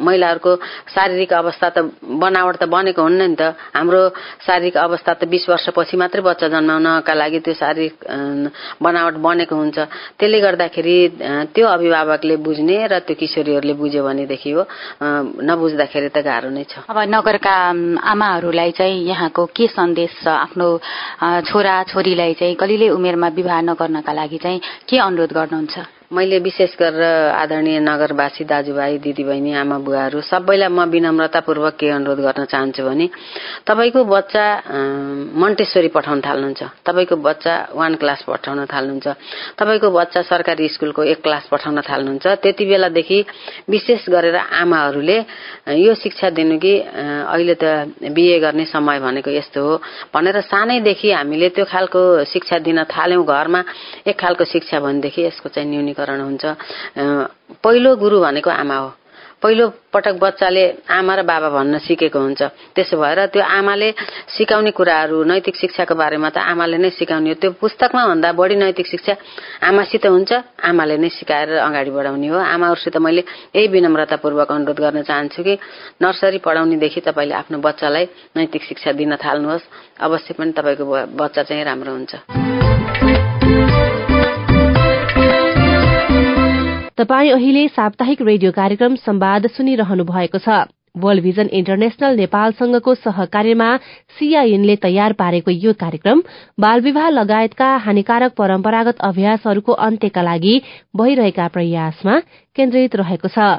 महिलाहरूको 0.00 0.52
शारीरिक 0.94 1.32
अवस्था 1.32 1.68
त 1.76 1.78
बनावट 2.00 2.56
त 2.56 2.64
बनेको 2.72 3.02
हुन्न 3.02 3.22
नि 3.28 3.36
त। 3.36 3.52
हाम्रो 3.76 4.00
शारीरिक 4.46 4.76
अवस्था 4.76 5.12
त 5.18 5.22
बिस 5.28 5.44
वर्षपछि 5.50 5.96
मात्रै 5.98 6.22
बच्चा 6.24 6.48
जन्माउनका 6.48 7.14
लागि 7.14 7.38
त्यो 7.44 7.54
शारीरिक 7.58 7.94
बनावट 8.80 9.14
बनेको 9.18 9.54
हुन्छ। 9.56 9.78
त्यसले 10.16 10.38
गर्दाखेरि 10.40 10.96
त्यो 11.52 11.66
अभिभावकले 11.66 12.36
बुझ्ने 12.38 12.76
र 12.86 12.94
त्यो 13.04 13.14
किशोरीहरूले 13.20 13.74
बुझ्यो 13.76 14.02
भनेदेखि 14.04 14.50
हो। 14.56 14.62
नबुझ्दाखेरि 15.44 16.03
त 16.08 16.18
गाह्रो 16.18 16.50
नै 16.50 16.64
छ 16.64 16.84
अब 16.88 16.98
नगरका 17.08 17.54
आमाहरूलाई 18.04 18.70
चाहिँ 18.72 19.04
यहाँको 19.06 19.46
के 19.46 19.66
सन्देश 19.68 20.10
छ 20.22 20.28
आफ्नो 20.28 20.68
छोरा 21.44 21.74
छोरीलाई 21.82 22.34
चाहिँ 22.34 22.54
कलिलै 22.54 22.88
उमेरमा 22.88 23.28
विवाह 23.28 23.60
नगर्नका 23.62 24.12
लागि 24.12 24.38
चाहिँ 24.38 24.60
के 24.88 24.98
अनुरोध 24.98 25.32
गर्नुहुन्छ 25.32 26.03
मैले 26.12 26.38
विशेष 26.38 26.76
गरेर 26.76 27.02
आदरणीय 27.32 27.78
नगरवासी 27.80 28.44
दाजुभाइ 28.44 28.98
दिदीबहिनी 29.00 29.52
आमा 29.56 29.78
बुवाहरू 29.80 30.20
सबैलाई 30.20 30.68
म 30.68 30.84
विनम्रतापूर्वक 30.92 31.74
के 31.80 31.88
अनुरोध 31.90 32.20
गर्न 32.20 32.44
चाहन्छु 32.44 32.82
भने 32.84 33.06
तपाईँको 33.64 34.04
बच्चा 34.04 34.44
मन्टेश्वरी 35.32 35.88
पठाउन 35.96 36.20
थाल्नुहुन्छ। 36.20 36.62
तपाईँको 36.84 37.16
बच्चा 37.16 37.54
वान 37.72 37.94
क्लास 37.96 38.20
पठाउन 38.28 38.64
थाल्नुहुन्छ। 38.68 39.08
तपाईँको 39.56 39.88
बच्चा 39.90 40.20
सरकारी 40.28 40.68
स्कुलको 40.68 41.02
एक 41.02 41.22
क्लास 41.24 41.48
पठाउन 41.48 41.80
थाल्नुहुन्छ। 41.80 42.26
त्यति 42.44 42.64
बेलादेखि 42.68 43.18
विशेष 43.72 44.08
गरेर 44.12 44.36
आमाहरूले 44.36 45.18
यो 45.80 45.94
शिक्षा 45.96 46.30
दिनु 46.36 46.58
कि 46.60 46.74
अहिले 47.32 47.54
त 47.56 47.64
बिए 48.12 48.38
गर्ने 48.44 48.64
समय 48.68 49.00
भनेको 49.00 49.30
यस्तो 49.30 49.60
हो 49.64 49.74
भनेर 50.14 50.40
सानैदेखि 50.52 51.10
हामीले 51.10 51.48
त्यो 51.56 51.64
खालको 51.64 52.24
शिक्षा 52.28 52.58
दिन 52.60 52.84
थाल्यौँ 52.92 53.24
घरमा। 53.24 53.60
एक 54.04 54.16
खालको 54.20 54.44
शिक्षा 54.44 54.80
भनेदेखि 54.80 55.22
यसको 55.24 55.48
चाहिँ 55.48 55.68
न्यूनीकरण 55.70 55.93
वर्गीकरण 55.94 56.20
हुन्छ। 56.20 56.44
पहिलो 57.62 57.96
गुरु 57.96 58.20
भनेको 58.20 58.50
आमा 58.50 58.76
हो। 58.76 58.92
पहिलो 59.42 59.92
पटक 59.92 60.16
बच्चाले 60.16 60.88
आमा 60.88 61.14
र 61.14 61.22
बाबा 61.22 61.48
भन्न 61.52 61.78
सिकेको 61.84 62.18
हुन्छ। 62.18 62.42
त्यसो 62.74 62.96
भएर 62.96 63.28
त्यो 63.28 63.42
आमाले 63.44 63.88
सिकाउने 64.34 64.70
कुराहरू 64.72 65.20
नैतिक 65.20 65.56
शिक्षाको 65.56 65.94
बारेमा 65.94 66.28
त 66.32 66.40
आमाले 66.40 66.80
नै 66.80 66.90
सिकाउने 66.96 67.28
हो। 67.28 67.36
त्यो 67.36 67.50
पुस्तकमा 67.60 68.02
भन्दा 68.08 68.32
बढी 68.32 68.56
नैतिक 68.56 68.86
शिक्षा 68.88 69.14
आमासित 69.68 70.06
हुन्छ 70.08 70.32
आमाले 70.64 70.96
नै 70.96 71.08
सिकाएर 71.12 71.60
अगाडि 71.60 71.90
बढाउने 71.92 72.28
हो। 72.32 72.38
आमाहरूसित 72.40 72.96
मैले 72.96 73.22
यही 73.52 73.68
विनम्रतापूर्वक 73.68 74.48
अनुरोध 74.48 74.80
गर्न 74.80 75.02
चाहन्छु 75.04 75.42
कि 75.44 75.54
नर्सरी 76.00 76.38
पढाउनेदेखि 76.40 77.00
तपाईँले 77.04 77.34
आफ्नो 77.36 77.58
बच्चालाई 77.60 78.04
नैतिक 78.36 78.62
शिक्षा 78.64 78.92
दिन 78.96 79.20
थाल्नुहोस्। 79.20 79.68
अवश्य 80.00 80.34
पनि 80.40 80.52
तपाईँको 80.56 80.84
बच्चा 81.20 81.42
चाहिँ 81.44 81.64
राम्रो 81.68 81.92
हुन्छ। 81.92 83.03
तपाई 86.98 87.30
अहिले 87.30 87.66
साप्ताहिक 87.68 88.20
रेडियो 88.22 88.50
कार्यक्रम 88.52 88.94
संवाद 88.96 89.46
सुनिरहनु 89.50 90.04
भएको 90.06 90.38
छ। 90.38 90.58
वर्ल्ड 90.94 91.22
भिजन 91.22 91.48
इन्टरनेशनल 91.52 92.16
नेपालसँगको 92.16 92.94
सहकार्यमा 92.96 93.70
सीआईएनले 94.14 94.76
तयार 94.84 95.12
पारेको 95.18 95.50
यो 95.50 95.72
कार्यक्रम 95.74 96.22
बाल 96.60 96.80
विवाह 96.80 97.08
लगायतका 97.10 97.70
हानिकारक 97.86 98.34
परम्परागत 98.38 99.02
अभ्यासहरूको 99.02 99.72
अन्त्यका 99.86 100.22
लागि 100.22 100.54
भइरहेका 100.94 101.48
प्रयासमा 101.50 102.18
केन्द्रित 102.56 102.96
रहेको 102.96 103.28
छ। 103.28 103.58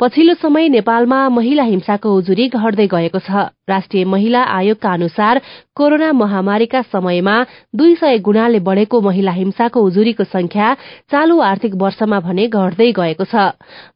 पछिल्लो 0.00 0.34
समय 0.34 0.68
नेपालमा 0.68 1.16
महिला 1.28 1.62
हिंसाको 1.62 2.12
उजुरी 2.18 2.48
घट्दै 2.50 2.86
गएको 2.92 3.18
छ। 3.20 3.48
राष्ट्रिय 3.70 4.04
महिला 4.04 4.42
आयोगका 4.50 4.92
अनुसार 4.92 5.40
कोरोना 5.76 6.12
महामारीका 6.12 6.80
समयमा 6.92 7.34
दुई 7.76 7.94
सय 7.94 8.18
गुणाले 8.20 8.58
बढ़ेको 8.60 9.00
महिला 9.00 9.32
हिंसाको 9.32 9.80
उजुरीको 9.80 10.24
संख्या 10.26 10.72
चालू 11.12 11.38
आर्थिक 11.40 11.74
वर्षमा 11.74 12.18
भने 12.20 12.46
घट्दै 12.48 12.90
गएको 12.92 13.24
छ। 13.24 13.46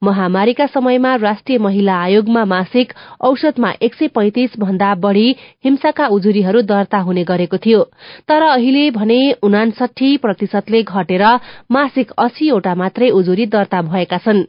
महामारीका 0.03 0.67
समयमा 0.67 1.15
राष्ट्रिय 1.17 1.59
महिला 1.59 1.95
आयोगमा 2.01 2.45
मासिक 2.45 2.93
औषधमा 3.21 3.73
एक 3.83 3.95
सय 3.95 4.09
पैंतिस 4.15 4.59
भन्दा 4.59 4.95
बढ़ी 5.05 5.29
हिंसाका 5.65 6.07
उजुरीहरू 6.17 6.63
दर्ता 6.63 6.99
हुने 6.99 7.25
गरेको 7.25 7.59
थियो। 7.59 7.83
तर 8.29 8.43
अहिले 8.45 8.91
भने 8.91 9.21
उनासठी 9.43 10.17
प्रतिशतले 10.17 10.83
घटेर 10.83 11.25
मासिक 11.71 12.11
अस्सीवटा 12.19 12.75
मात्रै 12.75 13.11
उजुरी 13.11 13.47
दर्ता 13.49 13.83
भएका 13.83 14.19
छन्। 14.25 14.43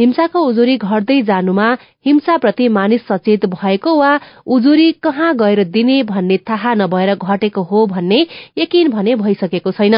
हिंसाको 0.00 0.38
उजुरी 0.40 0.76
घट्दै 0.76 1.22
जानुमा 1.22 1.68
हिंसाप्रति 2.06 2.66
मानिस 2.68 3.00
सचेत 3.06 3.44
भएको 3.46 3.90
वा 3.96 4.10
उजुरी 4.46 4.69
कहाँ 5.02 5.34
गएर 5.36 5.62
दिने 5.66 6.02
भन्ने 6.02 6.36
थाहा 6.48 6.74
नभएर 6.74 7.14
घटेको 7.14 7.62
हो 7.62 7.86
भन्ने 7.86 8.26
यकिन 8.58 8.90
भने 8.90 9.14
भइसकेको 9.16 9.70
छैन। 9.72 9.94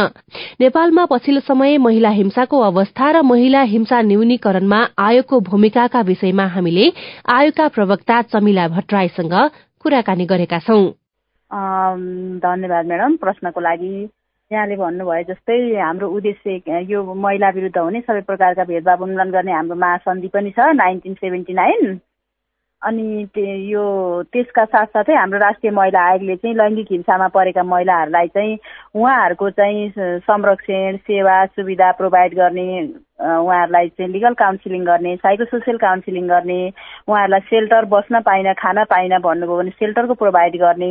नेपालमा 0.61 1.05
पछिल्लो 1.07 1.41
समय 1.41 1.79
महिला 1.79 2.11
हिंसाको 2.11 2.61
अवस्था 2.61 3.11
र 3.11 3.23
महिला 3.23 3.63
हिंसा 3.69 4.01
न्यूनीकरणमा 4.03 4.81
आयोगको 4.99 5.41
भूमिकाका 5.41 6.01
विषयमा 6.01 6.47
हामीले 6.47 6.93
आयोगका 7.29 7.69
प्रवक्ता 7.69 8.23
चमिला 8.33 8.69
भट्टराईसँग 8.69 9.35
कुराकानी 9.83 10.27
गरेका 10.27 10.59
छौं। 10.59 10.85
धन्यवाद 12.41 12.87
म्याडम 12.87 13.17
प्रश्नको 13.17 13.61
लागि 13.61 13.95
यहाँले 14.51 14.77
भन्नुभयो 14.77 15.23
जस्तै 15.29 15.59
हाम्रो 15.81 16.09
उद्देश्य 16.09 16.85
यो 16.91 17.03
महिला 17.15 17.49
विरुद्ध 17.51 17.79
हुने 17.79 18.01
सबै 18.01 18.21
प्रकारका 18.21 18.65
भेदभाव 18.65 19.03
उन्मूलन 19.03 19.31
गर्ने 19.31 19.53
हाम्रो 19.53 19.77
महासन्धि 19.77 20.29
पनि 20.29 20.51
छ 20.51 20.73
नाइन्टिन 20.77 21.15
सेभेन्टी 21.15 21.53
नाइन। 21.53 22.01
अनि 22.83 23.27
यो 23.71 23.83
त्यसका 24.33 24.65
साथसाथै 24.65 25.15
हाम्रो 25.15 25.39
राष्ट्रिय 25.39 25.73
महिला 25.73 26.01
आयोगले 26.05 26.37
चाहिँ 26.37 26.55
लैङ्गिक 26.57 26.87
हिंसामा 26.91 27.29
परेका 27.29 27.63
महिलाहरूलाई 27.65 28.29
चाहिँ 28.29 28.57
उहाँहरूको 28.95 29.51
चाहिँ 29.51 29.89
संरक्षण 30.27 30.97
सेवा 31.05 31.45
सुविधा 31.49 31.91
प्रोभाइड 31.93 32.35
गर्ने 32.35 32.67
उहाँहरूलाई 33.21 33.89
चाहिँ 33.89 34.13
लिगल 34.13 34.35
काउन्सिलिङ 34.35 34.85
गर्ने 34.85 35.15
साइको 35.17 35.45
सोसियल 35.45 35.77
काउन्सिलिङ 35.79 36.27
गर्ने 36.29 36.57
उहाँहरूलाई 37.09 37.41
सेल्टर 37.41 37.85
बस्न 37.85 38.21
पाइन 38.21 38.53
खान 38.53 38.83
पाइन 38.85 39.19
भन्नुभयो 39.19 39.57
भने 39.57 39.71
सेल्टरको 39.71 40.15
प्रोभाइड 40.15 40.57
गर्ने 40.57 40.91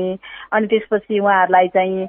अनि 0.53 0.67
त्यसपछि 0.67 1.19
उहाँहरूलाई 1.19 1.67
चाहिँ 1.67 2.07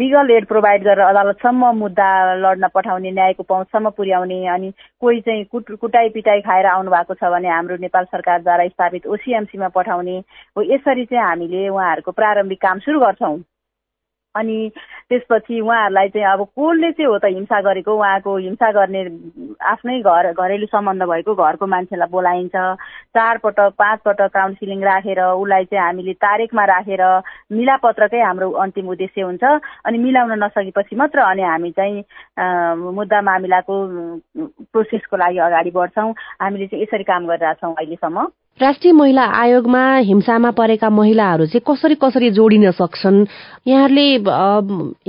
लिगल 0.00 0.30
एड 0.30 0.46
प्रोभाइड 0.46 0.84
गरेर 0.84 1.04
अदालतसम्म 1.06 1.70
मुद्दा 1.76 2.08
लड्न 2.34 2.68
पठाउने 2.74 3.10
न्यायको 3.10 3.42
पहुँचसम्म 3.42 3.90
पुर्याउने 3.90 4.46
अनि 4.48 4.72
कोही 5.00 5.20
चाहिँ 5.20 5.44
कुट 5.44 5.70
कुटाइ 5.80 6.08
पिटाइ 6.08 6.40
खाएर 6.40 6.66
आउनु 6.66 6.90
भएको 6.90 7.14
छ 7.14 7.32
भने 7.32 7.48
हाम्रो 7.48 7.76
नेपाल 7.80 8.04
सरकारद्वारा 8.04 8.68
स्थापित 8.68 9.06
ओसिएमसीमा 9.06 9.68
पठाउने 9.68 10.18
हो 10.58 10.62
यसरी 10.72 11.04
चाहिँ 11.04 11.24
हामीले 11.24 11.68
उहाँहरूको 11.68 12.10
प्रारम्भिक 12.12 12.62
काम 12.62 12.78
सुरु 12.78 13.00
गर्छौँ। 13.00 13.36
अनि 14.36 14.70
त्यसपछि 15.08 15.60
उहाँहरूलाई 15.60 16.08
चाहिँ 16.08 16.26
अब 16.32 16.42
कसले 16.58 16.90
चाहिँ 16.92 17.06
हो 17.12 17.18
त 17.18 17.24
हिंसा 17.36 17.60
गरेको 17.68 17.92
उहाँको 17.96 18.36
हिंसा 18.36 18.70
गर्ने 18.72 19.02
आफ्नै 19.72 19.98
घर 20.00 20.32
घरेलु 20.32 20.66
सम्बन्ध 20.72 21.02
भएको 21.12 21.34
घरको 21.34 21.66
मान्छेलाई 21.66 22.08
बोलाइन्छ। 22.08 22.56
चारपटक 23.12 23.74
पाँचपटक 23.78 24.30
काउन्सिलिङ 24.32 24.82
राखेर 24.84 25.20
उसलाई 25.20 25.64
चाहिँ 25.68 25.84
हामीले 25.84 26.12
तारिकमा 26.24 26.64
राखेर 26.72 27.02
मिलापत्रकै 27.52 28.20
हाम्रो 28.24 28.50
अन्तिम 28.64 28.88
उद्देश्य 28.96 29.22
हुन्छ। 29.22 29.44
अनि 29.84 29.98
मिलाउन 29.98 30.32
नसकेपछि 30.44 30.96
मात्र 30.96 31.18
अनि 31.28 31.42
हामी 31.42 31.70
चाहिँ 31.76 32.04
मुद्दा 32.96 33.20
मामिलाको 33.20 33.74
प्रोसेसको 34.72 35.16
लागि 35.16 35.38
अगाडि 35.48 35.70
बढ्छौँ। 35.76 36.12
हामीले 36.40 36.66
चाहिँ 36.66 36.82
यसरी 36.82 37.04
काम 37.04 37.26
गरिरहेछौँ 37.28 37.74
अहिलेसम्म। 37.74 38.26
राष्ट्रिय 38.60 38.92
महिला 38.92 39.22
आयोगमा 39.34 39.82
हिंसामा 40.06 40.50
परेका 40.56 40.88
महिलाहरू 40.90 41.46
चाहिँ 41.46 41.62
कसरी 41.66 41.94
कसरी 42.02 42.30
जोडिन 42.30 42.70
सक्छन्? 42.70 43.24
यहाँहरूले 43.66 44.06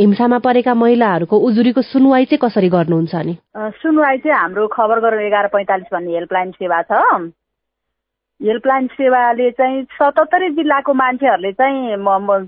हिंसामा 0.02 0.38
परेका 0.40 0.74
महिलाहरूको 0.74 1.38
उजुरीको 1.48 1.82
सुनवाई 1.84 2.26
चाहिँ 2.26 2.40
कसरी 2.42 2.70
गर्नुहुन्छ 2.70 3.16
नि 3.16 3.36
सुनवाई 3.84 4.18
चाहिँ 4.18 4.38
हाम्रो 4.40 4.68
खबर 4.74 5.00
गरेर 5.00 5.22
एघार 5.28 5.48
पैँतालिस 5.54 5.94
भन्ने 5.94 6.14
हेल्पलाइन 6.14 6.52
सेवा 6.52 6.82
छ। 6.82 6.92
हेल्पलाइन 8.42 8.88
सेवाले 8.98 9.50
चाहिँ 9.52 9.84
सतहत्तरै 9.92 10.50
जिल्लाको 10.58 10.94
मान्छेहरूले 10.94 11.52
चाहिँ 11.52 11.98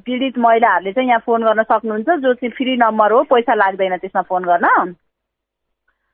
पीडित 0.06 0.38
महिलाहरूले 0.40 0.92
चाहिँ 0.92 1.10
यहाँ 1.10 1.24
फोन 1.26 1.44
गर्न 1.44 1.64
सक्नुहुन्छ 1.64 2.10
जो 2.24 2.34
चाहिँ 2.34 2.52
फ्री 2.58 2.76
नम्बर 2.78 3.12
हो 3.12 3.24
पैसा 3.30 3.54
लाग्दैन 3.54 3.98
त्यसमा 3.98 4.22
फोन 4.32 4.44
गर्न। 4.44 4.96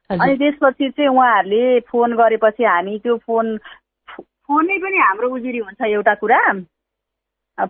अनि 0.10 0.36
त्यसपछि 0.38 0.90
चाहिँ 0.90 1.10
उहाँहरूले 1.10 1.80
फोन 1.88 2.16
गरेपछि 2.18 2.64
हामी 2.64 2.98
त्यो 3.00 3.16
फोन 3.28 3.58
फोनै 4.52 4.78
पनि 4.84 4.98
हाम्रो 5.00 5.28
उजुरी 5.32 5.60
हुन्छ 5.64 5.82
एउटा 5.88 6.14
कुरा। 6.22 6.40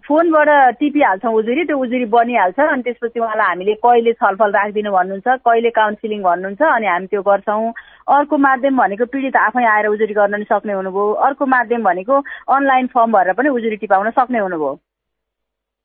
फोनबाट 0.08 0.50
टिपिहाल्छौँ 0.80 1.34
उजुरी 1.40 1.64
त्यो 1.70 1.78
उजुरी 1.78 2.06
बनिहाल्छ 2.16 2.60
अनि 2.60 2.82
त्यसपछि 2.84 3.20
उहाँलाई 3.20 3.48
हामीले 3.48 3.74
कहिले 3.86 4.14
छलफल 4.18 4.52
राखिदिनु 4.58 4.92
भन्नुहुन्छ 4.92 5.28
कहिले 5.46 5.70
काउन्सिलिङ 5.78 6.22
भन्नुहुन्छ 6.26 6.62
अनि 6.62 6.88
हामी 6.88 7.08
त्यो 7.12 7.22
गर्छौँ। 7.30 7.74
अर्को 8.18 8.38
माध्यम 8.48 8.78
भनेको 8.82 9.06
पीडित 9.14 9.36
आफै 9.46 9.66
आएर 9.74 9.88
उजुरी 9.94 10.14
गर्न 10.14 10.36
नि 10.42 10.46
सक्ने 10.50 10.74
हुनुभयो। 10.74 11.12
अर्को 11.28 11.46
माध्यम 11.56 11.84
भनेको 11.84 12.16
अनलाइन 12.56 12.88
फर्म 12.94 13.12
भरेर 13.12 13.34
पनि 13.38 13.50
उजुरी 13.58 13.78
टिपाउन 13.84 14.10
सक्ने 14.18 14.40
हुनुभयो। 14.40 14.74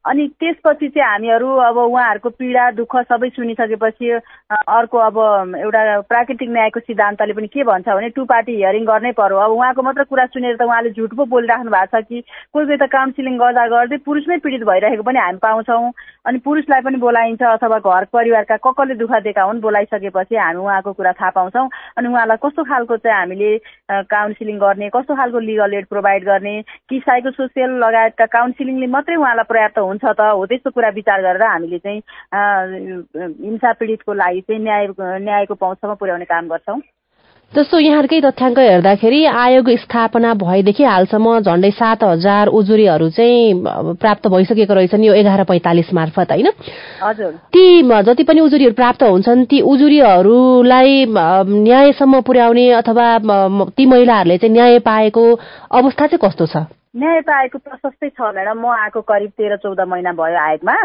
अनि 0.06 0.26
त्यसपछि 0.40 0.88
चाहिँ 0.88 1.08
हामीहरू 1.10 1.48
अब 1.66 1.76
उहाँहरूको 1.78 2.30
पीडा 2.30 2.70
दुःख 2.70 2.96
सबै 3.10 3.28
सुनिसकेपछि 3.36 4.10
अर्को 4.52 4.98
अब 4.98 5.18
एउटा 5.58 6.00
प्राकृतिक 6.08 6.50
न्यायको 6.50 6.80
सिद्धान्तले 6.80 7.32
पनि 7.34 7.46
के 7.54 7.64
भन्छ 7.64 7.88
भने 7.88 8.08
टु 8.14 8.24
पार्टी 8.24 8.54
हियरिङ 8.56 8.84
गर्नै 8.86 9.12
पर्यो। 9.18 9.36
अब 9.36 9.52
उहाँको 9.52 9.82
मात्र 9.82 10.04
कुरा 10.10 10.26
सुनेर 10.26 10.56
त 10.56 10.62
उहाँले 10.62 10.90
झुट 10.90 11.14
पो 11.16 11.24
बोलिराख्नु 11.26 11.70
भएको 11.70 12.00
छ 12.00 12.04
कि 12.06 12.20
कोही 12.52 12.66
कोही 12.66 12.76
त 12.76 12.90
काउन्सिलिङ 12.92 13.38
गर्दा 13.38 13.66
गर्दै 13.66 13.96
पुरुषमै 14.06 14.38
पीडित 14.46 14.62
भइरहेको 14.70 15.02
पनि 15.02 15.18
हामी 15.18 15.38
पाउँछौँ। 15.42 15.90
अनि 16.26 16.38
पुरुषलाई 16.46 16.80
पनि 16.82 16.98
बोलाइन्छ 16.98 17.42
अथवा 17.42 17.78
घर 17.78 18.04
परिवारका 18.12 18.56
कसले 18.62 18.94
दुःख 19.02 19.12
दिएका 19.26 19.42
हुन् 19.42 19.60
बोलाइसकेपछि 19.60 20.36
हामी 20.36 20.60
उहाँको 20.62 20.92
कुरा 20.92 21.12
थाहा 21.18 21.30
पाउँछौँ। 21.34 21.68
अनि 21.98 22.08
उहाँलाई 22.08 22.36
कस्तो 22.46 22.62
खालको 22.70 22.96
चाहिँ 22.96 23.18
हामीले 23.18 23.50
काउन्सिलिङ 24.14 24.58
गर्ने 24.58 24.88
कस्तो 24.94 25.14
खालको 25.16 25.38
लिगल 25.50 25.74
एड 25.74 25.86
प्रोभाइड 25.90 26.24
गर्ने 26.24 26.54
कि 26.62 26.98
साइको 27.06 27.30
सोसियल 27.30 27.70
लगायतका 27.84 28.26
काउन्सिलिङले 28.38 28.86
मात्रै 28.94 29.16
उहाँलाई 29.16 29.50
पर्याप्त 29.50 29.78
हुन्छ 29.78 29.95
त 30.02 30.20
हो 30.20 30.46
त्यस्तो 30.46 30.70
कुरा 30.70 30.88
विचार 30.88 31.22
गरेर 31.22 31.42
हामीले 31.42 31.78
चाहिँ 31.78 32.00
हिंसा 33.44 33.72
पीडितको 33.72 34.12
लागि 34.12 34.40
चाहिँ 34.40 34.62
न्याय 34.62 34.86
न्यायको 35.00 35.54
पहुँचसम्म 35.54 35.94
पुर्याउने 35.94 36.24
काम 36.24 36.48
गर्छौँ। 36.48 36.80
जस्तो 37.54 37.78
यहाँहरूकै 37.78 38.20
तथ्याङ्क 38.20 38.58
हेर्दाखेरि 38.58 39.24
आयोग 39.24 39.70
स्थापना 39.70 40.34
भएदेखि 40.34 40.84
हालसम्म 40.84 41.40
झण्डै 41.40 41.70
सात 41.70 42.02
हजार 42.04 42.46
उजुरीहरू 42.48 43.08
चाहिँ 43.10 43.62
प्राप्त 44.02 44.26
भइसकेको 44.26 44.74
रहेछन् 44.74 45.04
यो 45.04 45.14
एघार 45.14 45.44
पैँतालिस 45.44 45.94
मार्फत 45.94 46.32
होइन? 46.32 46.48
हजुर। 47.02 47.30
ती 47.54 47.82
जति 47.82 48.24
पनि 48.24 48.40
उजुरीहरू 48.40 48.74
प्राप्त 48.74 49.02
हुन्छन् 49.02 49.44
ती 49.46 49.60
उजुरीहरूलाई 49.62 51.04
न्यायसम्म 51.08 52.20
पुर्याउने 52.20 52.70
अथवा 52.70 53.06
ती 53.76 53.86
महिलाहरूले 53.86 54.38
चाहिँ 54.38 54.52
न्याय 54.52 54.78
पाएको 54.78 55.24
अवस्था 55.70 56.06
चाहिँ 56.06 56.28
कस्तो 56.28 56.46
छ? 56.46 56.66
न्याय 56.96 57.20
पाएको 57.28 57.58
प्रशस्तै 57.58 58.08
छ 58.08 58.32
म्याडम 58.34 58.60
म 58.60 58.66
आएको 58.72 59.00
करिब 59.08 59.30
तेह्र 59.36 59.56
चौध 59.62 59.80
महिना 59.88 60.12
भयो 60.16 60.38
आयोगमा। 60.40 60.76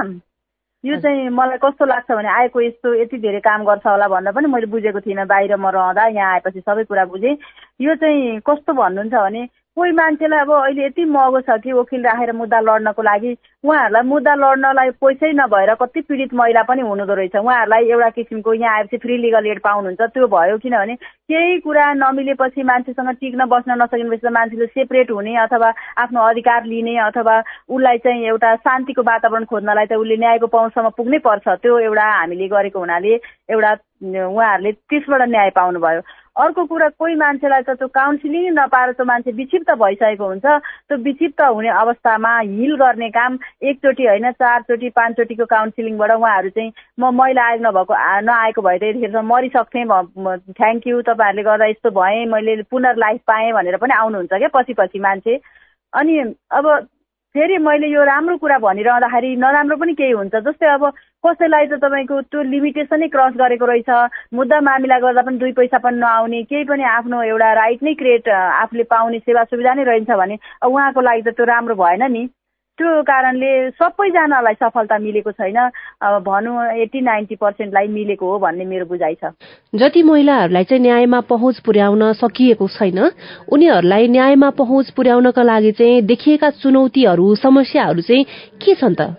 यो 0.84 1.00
चाहिँ 1.02 1.30
मलाई 1.30 1.58
कस्तो 1.64 1.86
लाग्छ 1.86 2.12
भने 2.12 2.30
आएको 2.30 2.62
यस्तो 2.62 2.94
यति 3.02 3.18
धेरै 3.24 3.40
काम 3.40 3.64
गर्छ 3.66 3.86
होला 3.88 4.08
भनेर 4.12 4.34
पनि 4.36 4.48
मैले 4.52 4.68
बुझेको 4.68 5.00
थिइनँ। 5.08 5.26
बाहिर 5.32 5.56
म 5.56 5.68
रहँदा 5.72 6.06
यहाँ 6.12 6.34
आएपछि 6.34 6.60
सबै 6.68 6.84
कुरा 6.84 7.06
बुझेँ। 7.16 7.36
यो 7.82 7.96
चाहिँ 7.96 8.40
कस्तो 8.44 8.74
भन्नुहुन्छ 8.74 9.14
भने 9.14 9.42
कोही 9.78 9.92
मान्छेलाई 9.96 10.40
अब 10.40 10.52
अहिले 10.52 10.86
यति 10.86 11.04
महँगो 11.08 11.40
छ 11.42 11.56
कि 11.64 11.72
वकिल 11.74 12.04
राखेर 12.04 12.32
मुद्दा 12.36 12.60
लड्नको 12.60 13.02
लागि 13.02 13.32
उहाँहरूलाई 13.64 14.04
मुद्दा 14.04 14.34
लड्नलाई 14.36 14.90
पैसै 15.00 15.32
नभएर 15.32 15.74
कति 15.80 16.02
पीडित 16.12 16.34
महिला 16.36 16.64
पनि 16.68 16.82
हुनुहुँदो 16.82 17.14
रहेछ। 17.16 17.36
उहाँहरूलाई 17.36 17.88
एउटा 17.88 18.10
किसिमको 18.20 18.54
यहाँ 18.54 18.76
आएपछि 18.78 18.98
फ्री 19.00 19.18
लिगल 19.18 19.48
एड 19.48 19.60
पाउनुहुन्छ 19.64 20.02
त्यो 20.12 20.28
भयो 20.28 20.58
किनभने 20.60 20.96
केही 21.32 21.60
कुरा 21.64 21.86
नमिलेपछि 22.04 22.64
मान्छेसँग 22.64 23.10
टिक्न 23.16 23.46
बस्न 23.48 23.82
नसकिनेपछि 23.82 24.28
त 24.28 24.32
मान्छेले 24.36 24.66
सेपरेट 24.76 25.12
हुने 25.12 25.36
अथवा 25.48 25.70
आफ्नो 26.04 26.20
अधिकार 26.20 26.66
लिने 26.68 26.98
अथवा 27.08 27.36
उसलाई 27.72 27.98
चाहिँ 28.04 28.26
एउटा 28.28 28.56
शान्तिको 28.68 29.02
वातावरण 29.08 29.46
खोज्नलाई 29.48 29.86
त 29.88 29.94
उसले 30.04 30.18
न्यायको 30.20 30.48
पहुँचसम्म 30.52 30.90
पुग्नै 31.00 31.20
पर्छ। 31.24 31.48
त्यो 31.64 31.80
एउटा 31.88 32.10
हामीले 32.12 32.48
गरेको 32.52 32.80
हुनाले 32.80 33.16
एउटा 33.56 33.74
उहाँहरूले 34.02 34.72
त्यसबाट 34.72 35.22
न्याय 35.30 35.50
पाउनुभयो। 35.56 36.02
अर्को 36.42 36.64
कुरा 36.66 36.88
कोही 37.00 37.16
मान्छेलाई 37.16 37.62
त 37.62 37.70
त्यो 37.78 37.88
काउन्सिलिङ 37.92 38.54
नपाएर 38.56 38.92
त्यो 38.98 39.06
मान्छे 39.06 39.32
विक्षिप्त 39.36 39.72
भइसकेको 39.78 40.26
हुन्छ। 40.26 40.46
त्यो 40.88 40.98
विक्षिप्त 41.04 41.42
हुने 41.42 41.70
अवस्थामा 41.70 42.32
हिल 42.40 42.76
गर्ने 42.82 43.10
काम 43.12 43.38
एकचोटि 43.70 44.06
होइन 44.08 44.32
चारचोटि 44.32 44.90
पाँचचोटिको 44.96 45.46
काउन्सिलिङबाट 45.46 46.12
उहाँहरू 46.12 46.50
चाहिँ 46.50 46.72
म 47.00 47.12
महिला 47.20 47.44
आयोग 47.48 47.62
नभएको 47.62 47.94
नआएको 48.26 48.62
भए 48.62 48.78
त 48.80 48.84
यतिखेर 48.84 49.22
मरिसक्थेँ 49.22 49.86
थ्याङ्क 50.56 50.88
यू 50.88 51.02
तपाईँहरूले 51.02 51.44
गर्दा 51.44 51.66
यस्तो 51.66 51.90
भएँ 52.00 52.26
मैले 52.32 52.62
पुनर्लाइफ 52.72 53.22
पाएँ 53.28 53.52
भनेर 53.54 53.78
पनि 53.78 53.94
आउनुहुन्छ 54.00 54.34
क्या 54.34 54.50
पछि 54.56 54.74
पछि 54.74 55.00
मान्छे। 55.00 55.40
अनि 55.94 56.20
अब 56.52 56.66
फेरि 57.36 57.58
मैले 57.58 57.88
यो 57.88 58.04
राम्रो 58.04 58.36
कुरा 58.38 58.58
भनिरहँदाखेरि 58.60 59.36
नराम्रो 59.40 59.76
पनि 59.80 59.94
केही 59.96 60.12
हुन्छ। 60.12 60.36
जस्तै 60.48 60.68
अब 60.68 60.84
कसैलाई 61.24 61.68
त 61.72 61.80
तपाईँको 61.80 62.16
त्यो 62.28 62.42
लिमिटेसनै 62.44 63.08
क्रस 63.08 63.34
गरेको 63.40 63.66
रहेछ। 63.72 63.90
मुद्दा 64.36 64.60
मामिला 64.68 64.98
गर्दा 65.00 65.22
पनि 65.24 65.38
दुई 65.40 65.52
पैसा 65.56 65.78
पनि 65.80 65.98
नआउने 66.04 66.44
केही 66.52 66.64
पनि 66.68 66.84
आफ्नो 66.92 67.22
एउटा 67.24 67.54
राइट 67.56 67.84
नै 67.88 67.94
क्रिएट 68.04 68.28
आफूले 68.36 68.84
पाउने 68.92 69.20
सेवा 69.24 69.44
सुविधा 69.48 69.74
नै 69.80 69.84
रहन्छ 69.88 70.12
भने 70.12 70.36
उहाँको 70.68 71.02
लागि 71.02 71.22
त 71.24 71.36
त्यो 71.40 71.46
राम्रो 71.48 71.76
भएन 71.80 72.04
नि। 72.12 72.28
त्यो 72.82 73.02
कारणले 73.06 73.52
सबैजनालाई 73.78 74.54
सफलता 74.58 74.98
मिलेको 74.98 75.32
छैन। 75.38 75.58
भनौँ 76.26 76.82
एट्टी 76.82 77.02
नाइन्टी 77.06 77.36
पर्सेन्टलाई 77.38 77.88
मिलेको 77.88 78.26
हो 78.26 78.38
भन्ने 78.42 78.66
मेरो 78.66 78.86
बुझाइ 78.90 79.16
छ। 79.22 79.38
जति 79.74 80.02
महिलाहरूलाई 80.02 80.64
चाहिँ 80.66 80.82
न्यायमा 80.82 81.20
पहुँच 81.30 81.60
पुर्याउन 81.62 82.02
सकिएको 82.18 82.68
छैन 82.74 83.00
उनीहरूलाई 83.54 84.08
न्यायमा 84.18 84.50
पहुँच 84.58 84.90
पुर्याउनका 84.98 85.44
लागि 85.46 85.72
चाहिँ 85.78 86.02
देखिएका 86.10 86.50
चुनौतीहरू 86.58 87.36
समस्याहरू 87.38 88.02
चाहिँ 88.02 88.26
के 88.58 88.74
छन् 88.82 88.98
त? 88.98 89.14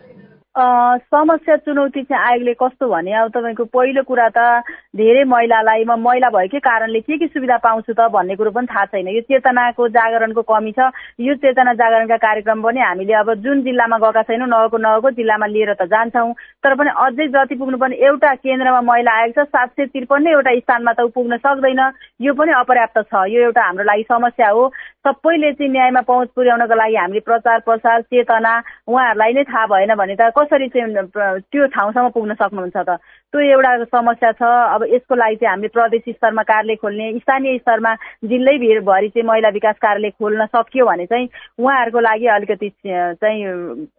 समस्या 0.57 1.57
चुनौती 1.57 2.03
चाहिँ 2.03 2.23
आयोगले 2.23 2.53
कस्तो 2.61 2.89
भने 2.89 3.13
अब 3.17 3.29
तपाईँको 3.33 3.65
पहिलो 3.73 4.03
कुरा 4.05 4.29
त 4.37 4.61
धेरै 4.93 5.25
महिलालाई 5.25 5.85
म 5.89 5.97
महिला 5.97 6.29
भएकै 6.29 6.59
कारणले 6.61 7.01
के 7.01 7.17
के 7.17 7.27
सुविधा 7.27 7.57
पाउँछु 7.65 7.93
त 7.97 8.09
भन्ने 8.13 8.37
कुरो 8.37 8.51
पनि 8.53 8.67
थाहा 8.69 8.85
छैन। 8.93 9.09
यो 9.17 9.21
चेतनाको 9.33 9.89
जागरणको 9.97 10.43
कमी 10.45 10.73
छ। 10.77 10.93
यो 11.25 11.35
चेतना 11.41 11.73
जागरणका 11.73 12.17
कार्यक्रम 12.21 12.63
पनि 12.69 12.81
हामीले 12.85 13.15
अब 13.25 13.33
जुन 13.41 13.63
जिल्लामा 13.65 13.97
गएका 14.05 14.23
छैनौँ 14.29 14.49
नगएको 14.53 14.77
नगएको 14.77 15.11
जिल्लामा 15.17 15.47
लिएर 15.57 15.73
त 15.81 15.89
जान्छौँ। 15.89 16.33
तर 16.61 16.75
पनि 16.77 16.91
अझै 17.01 17.27
जति 17.33 17.55
पुग्नु 17.57 17.79
पनि 17.81 17.97
एउटा 18.05 18.35
केन्द्रमा 18.45 18.81
महिला 18.93 19.13
आएको 19.25 19.45
छ 19.45 19.49
सात 19.49 19.69
सय 19.73 19.87
त्रिपन्नैवटा 19.89 20.53
स्थानमा 20.69 20.93
त 20.93 21.01
ऊ 21.01 21.09
पुग्न 21.17 21.37
सक्दैन। 21.41 21.81
यो 22.21 22.33
पनि 22.37 22.53
अपर्याप्त 22.61 22.99
छ। 23.09 23.25
यो 23.33 23.41
एउटा 23.49 23.63
हाम्रो 23.65 23.85
लागि 23.89 24.05
समस्या 24.05 24.49
हो। 24.53 24.69
सबैले 25.03 25.53
चाहिँ 25.53 25.73
न्यायमा 25.73 26.01
पहुँच 26.07 26.29
पुर्याउनको 26.37 26.75
लागि 26.77 26.97
हामीले 26.97 27.21
प्रचार 27.25 27.59
प्रसार 27.67 28.01
चेतना 28.13 28.53
उहाँहरूलाई 28.87 29.33
नै 29.33 29.43
थाहा 29.49 29.67
भएन 29.67 29.95
भने 29.97 30.15
त 30.21 30.31
कसरी 30.43 30.69
चाहिँ 30.69 31.07
त्यो 31.41 31.67
ठाउँसम्म 31.67 32.09
पुग्न 32.09 32.35
सक्नुहुन्छ 32.35 32.77
त? 32.77 32.91
त्यो 33.33 33.41
एउटा 33.41 33.85
समस्या 33.85 34.31
छ। 34.33 34.43
अब 34.45 34.85
यसको 34.93 35.15
लागि 35.15 35.37
चाहिँ 35.37 35.51
हामीले 35.51 35.69
प्रदेश 35.73 36.03
स्तरमा 36.09 36.43
कार्यालय 36.43 36.77
खोल्ने 36.77 37.07
स्थानीय 37.19 37.59
स्तरमा 37.59 37.95
जिल्लैभरि 38.29 39.09
चाहिँ 39.09 39.27
महिला 39.29 39.49
विकास 39.57 39.77
कार्यालय 39.83 40.11
खोल्न 40.21 40.47
सकियो 40.53 40.87
भने 40.87 41.07
चाहिँ 41.07 41.29
उहाँहरूको 41.59 42.01
लागि 42.01 42.27
अलिकति 42.37 42.69
चाहिँ 42.85 43.41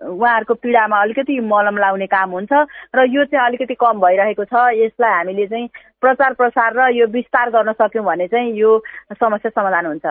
उहाँहरूको 0.05 0.53
पीडामा 0.53 1.01
अलिकति 1.01 1.39
मलम 1.49 1.77
लाउने 1.77 2.07
काम 2.13 2.29
हुन्छ 2.29 2.53
र 2.95 3.09
यो 3.09 3.25
चाहिँ 3.25 3.45
अलिकति 3.47 3.73
कम 3.73 3.99
भइरहेको 4.05 4.43
छ। 4.45 4.53
यसलाई 4.77 5.11
हामीले 5.17 5.47
चाहिँ 5.47 5.67
प्रचार 6.01 6.33
प्रसार 6.33 6.73
र 6.77 6.89
यो 6.93 7.05
विस्तार 7.07 7.49
गर्न 7.49 7.71
सक्यौँ 7.73 8.05
भने 8.05 8.27
चाहिँ 8.27 8.53
यो 8.53 8.77
समस्या 9.17 9.49
समाधान 9.49 9.85
हुन्छ। 9.85 10.05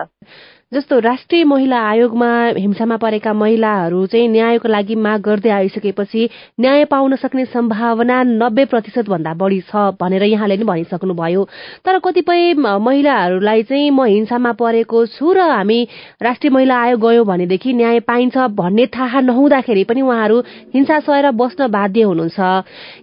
जस्तो 0.73 0.99
राष्ट्रिय 0.99 1.43
महिला 1.45 1.79
आयोगमा 1.79 2.29
हिंसामा 2.57 2.97
परेका 2.97 3.33
महिलाहरू 3.33 4.05
चाहिँ 4.09 4.27
न्यायको 4.27 4.67
लागि 4.67 4.95
माग 4.97 5.21
गर्दै 5.21 5.49
आइसकेपछि 5.49 6.29
न्याय 6.59 6.85
पाउन 6.89 7.15
सक्ने 7.15 7.45
सम्भावना 7.45 8.21
नब्बे 8.23 8.65
प्रतिशत 8.73 9.09
भन्दा 9.13 9.33
बढी 9.33 9.59
छ 9.69 9.93
भनेर 10.01 10.23
यहाँले 10.23 10.57
नै 10.57 10.65
भनिसक्नुभयो। 10.65 11.43
तर 11.85 11.99
कतिपय 11.99 12.53
महिलाहरूलाई 12.57 13.63
चाहिँ 13.63 13.89
म 13.91 14.05
हिंसामा 14.05 14.51
परेको 14.59 15.05
छु 15.15 15.33
र 15.33 15.39
हामी 15.53 15.79
राष्ट्रिय 16.21 16.51
महिला 16.53 16.75
आयोग 16.81 17.01
गयौँ 17.01 17.25
भनेदेखि 17.25 17.73
न्याय 17.73 17.99
पाइन्छ 18.09 18.37
भन्ने 18.57 18.85
थाहा 18.95 19.19
नहुँदाखेरि 19.21 19.83
पनि 19.83 20.01
उहाँहरू 20.01 20.39
हिंसा 20.73 20.99
सहेर 20.99 21.31
बस्न 21.31 21.67
बाध्य 21.71 22.01
हुनुहुन्छ। 22.03 22.39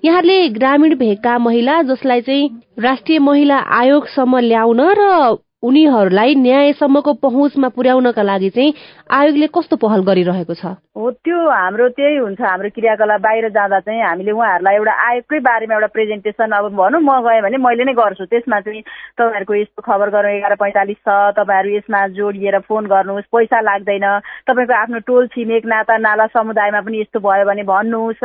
यहाँले 0.04 0.48
ग्रामीण 0.50 0.94
भेगका 0.96 1.38
महिला 1.38 1.82
जसलाई 1.82 2.20
चाहिँ 2.20 2.50
राष्ट्रिय 2.78 3.18
महिला 3.18 3.58
आयोगसम्म 3.78 4.38
ल्याउन 4.50 4.80
र 4.98 5.49
उनीहरूलाई 5.62 6.34
न्यायसम्मको 6.34 7.12
पहुँचमा 7.20 7.68
पुर्याउनका 7.76 8.22
लागि 8.22 8.48
चाहिँ 8.50 8.74
आयोगले 9.12 9.46
कस्तो 9.52 9.76
पहल 9.76 10.00
गरिरहेको 10.08 10.54
छ? 10.54 10.64
हो 10.96 11.10
त्यो 11.20 11.36
हाम्रो 11.36 11.88
त्यही 11.96 12.16
हुन्छ। 12.16 12.40
हाम्रो 12.40 12.68
क्रियाकलाप 12.76 13.20
बाहिर 13.20 13.48
जाँदा 13.52 13.80
चाहिँ 13.84 14.00
हामीले 14.00 14.32
उहाँहरूलाई 14.32 14.74
एउटा 14.76 14.92
आयोगकै 15.08 15.38
बारेमा 15.40 15.74
एउटा 15.74 15.86
प्रेजेन्टेसन 15.96 16.50
अब 16.50 16.64
भनौँ 16.80 17.00
म 17.00 17.10
गएँ 17.24 17.40
भने 17.44 17.56
मैले 17.60 17.84
नै 17.84 17.92
गर्छु। 17.92 18.24
त्यसमा 18.24 18.60
चाहिँ 18.64 18.82
तपाईँहरूको 19.20 19.54
यस्तो 19.54 19.80
खबर 19.84 20.08
गरौँ 20.10 20.32
एघार 20.40 20.54
पैँतालिस 20.56 21.00
छ 21.04 21.08
तपाईँहरू 21.36 21.76
यसमा 21.76 22.00
जोडिएर 22.16 22.58
फोन 22.64 22.86
गर्नुहोस् 22.88 23.28
पैसा 23.28 23.60
लाग्दैन। 23.60 24.06
तपाईँको 24.48 24.74
आफ्नो 24.80 24.98
टोल 25.04 25.26
छिमेक 25.36 25.64
नाता 25.68 25.96
नाला 26.00 26.26
समुदायमा 26.36 26.80
पनि 26.80 27.00
यस्तो 27.00 27.20
भयो 27.20 27.44
भने 27.44 27.62
भन्नुहोस्। 27.68 28.22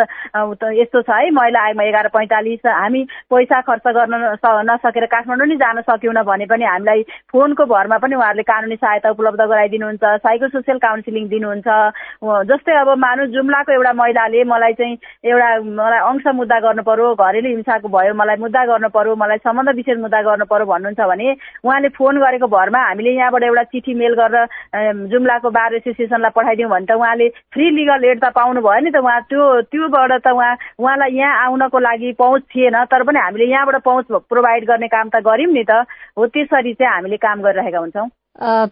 यस्तो 0.80 1.02
छ 1.04 1.10
है 1.12 1.32
महिला 1.36 1.60
आयोगमा 1.68 1.84
एघार 1.84 2.08
पैँतालिस। 2.16 2.64
हामी 2.66 3.04
पैसा 3.28 3.62
खर्च 3.68 3.86
गर्न 3.92 4.16
नसकेर 4.72 5.06
काठमाडौँ 5.12 5.48
नै 5.48 5.56
जान 5.60 5.82
सक्यौँ 5.84 6.24
भने 6.24 6.46
पनि 6.48 6.66
हामीलाई 6.66 7.02
फोनको 7.32 7.66
भरमा 7.66 7.98
पनि 7.98 8.16
उहाँहरूले 8.16 8.44
कानुनी 8.44 8.76
सहायता 8.76 9.10
उपलब्ध 9.10 9.42
गराइदिनुहुन्छ 9.42 10.04
साइको 10.26 10.48
सोसियल 10.48 10.78
काउन्सिलिङ 10.78 11.28
दिनुहुन्छ। 11.30 11.68
जस्तै 12.50 12.74
अब 12.82 12.90
मानु 13.02 13.26
जुम्लाको 13.34 13.72
एउटा 13.74 13.94
महिलाले 13.94 14.44
मलाई 14.46 14.74
चाहिँ 14.80 14.98
एउटा 15.26 15.50
मलाई 15.80 16.00
अंश 16.10 16.28
मुद्दा 16.36 16.60
गर्नु 16.66 16.84
पर्यो 16.90 17.14
घरेलु 17.18 17.50
हिंसाको 17.50 17.88
भयो 17.90 18.14
मलाई 18.14 18.38
मुद्दा 18.46 18.66
गर्नु 18.66 18.90
पर्यो 18.94 19.16
मलाई 19.24 19.38
सम्बन्ध 19.42 19.76
विशेष 19.76 19.98
मुद्दा 20.06 20.22
गर्नु 20.22 20.46
पर्यो 20.46 20.66
भन्नुहुन्छ 20.66 21.02
भने 21.12 21.32
उहाँले 21.66 21.90
फोन 21.98 22.20
गरेको 22.24 22.48
भरमा 22.48 22.84
हामीले 22.88 23.12
यहाँबाट 23.18 23.44
एउटा 23.50 23.64
चिठी 23.74 23.94
मेल 24.02 24.14
गरेर 24.22 25.10
जुम्लाको 25.12 25.50
बार 25.58 25.76
एसोसिएसनलाई 25.82 26.36
पठाइदिउँ 26.38 26.70
भने 26.72 26.86
त 26.86 27.00
उहाँले 27.02 27.30
फ्री 27.52 27.70
लिगल 27.80 28.06
एड 28.06 28.24
त 28.24 28.32
पाउनु 28.38 28.62
भयो 28.62 28.86
नि 28.86 28.92
त 28.94 29.02
उहाँ 29.02 29.20
त्यो 29.34 29.44
त्योबाट 29.74 30.14
त 30.22 30.28
उहाँ 30.30 30.54
उहाँलाई 30.80 31.18
यहाँ 31.18 31.44
आउनको 31.46 31.80
लागि 31.80 32.12
पहुँच 32.22 32.44
थिएन 32.56 32.84
तर 32.94 33.04
पनि 33.04 33.20
हामीले 33.20 33.52
यहाँबाट 33.52 33.82
पहुँच 33.84 34.06
प्रोभाइड 34.30 34.66
गर्ने 34.72 34.88
काम 34.94 35.10
त 35.10 35.26
गऱ्यौँ 35.26 35.52
नि 35.52 35.64
त। 35.66 35.84
हो 36.18 36.26
त्यसरी 36.32 36.74
चाहिँ 36.74 36.94
हामीले 36.94 37.15
काम 37.18 37.42
गरिरहेका 37.42 37.80
हुन्छौँ। 37.80 38.10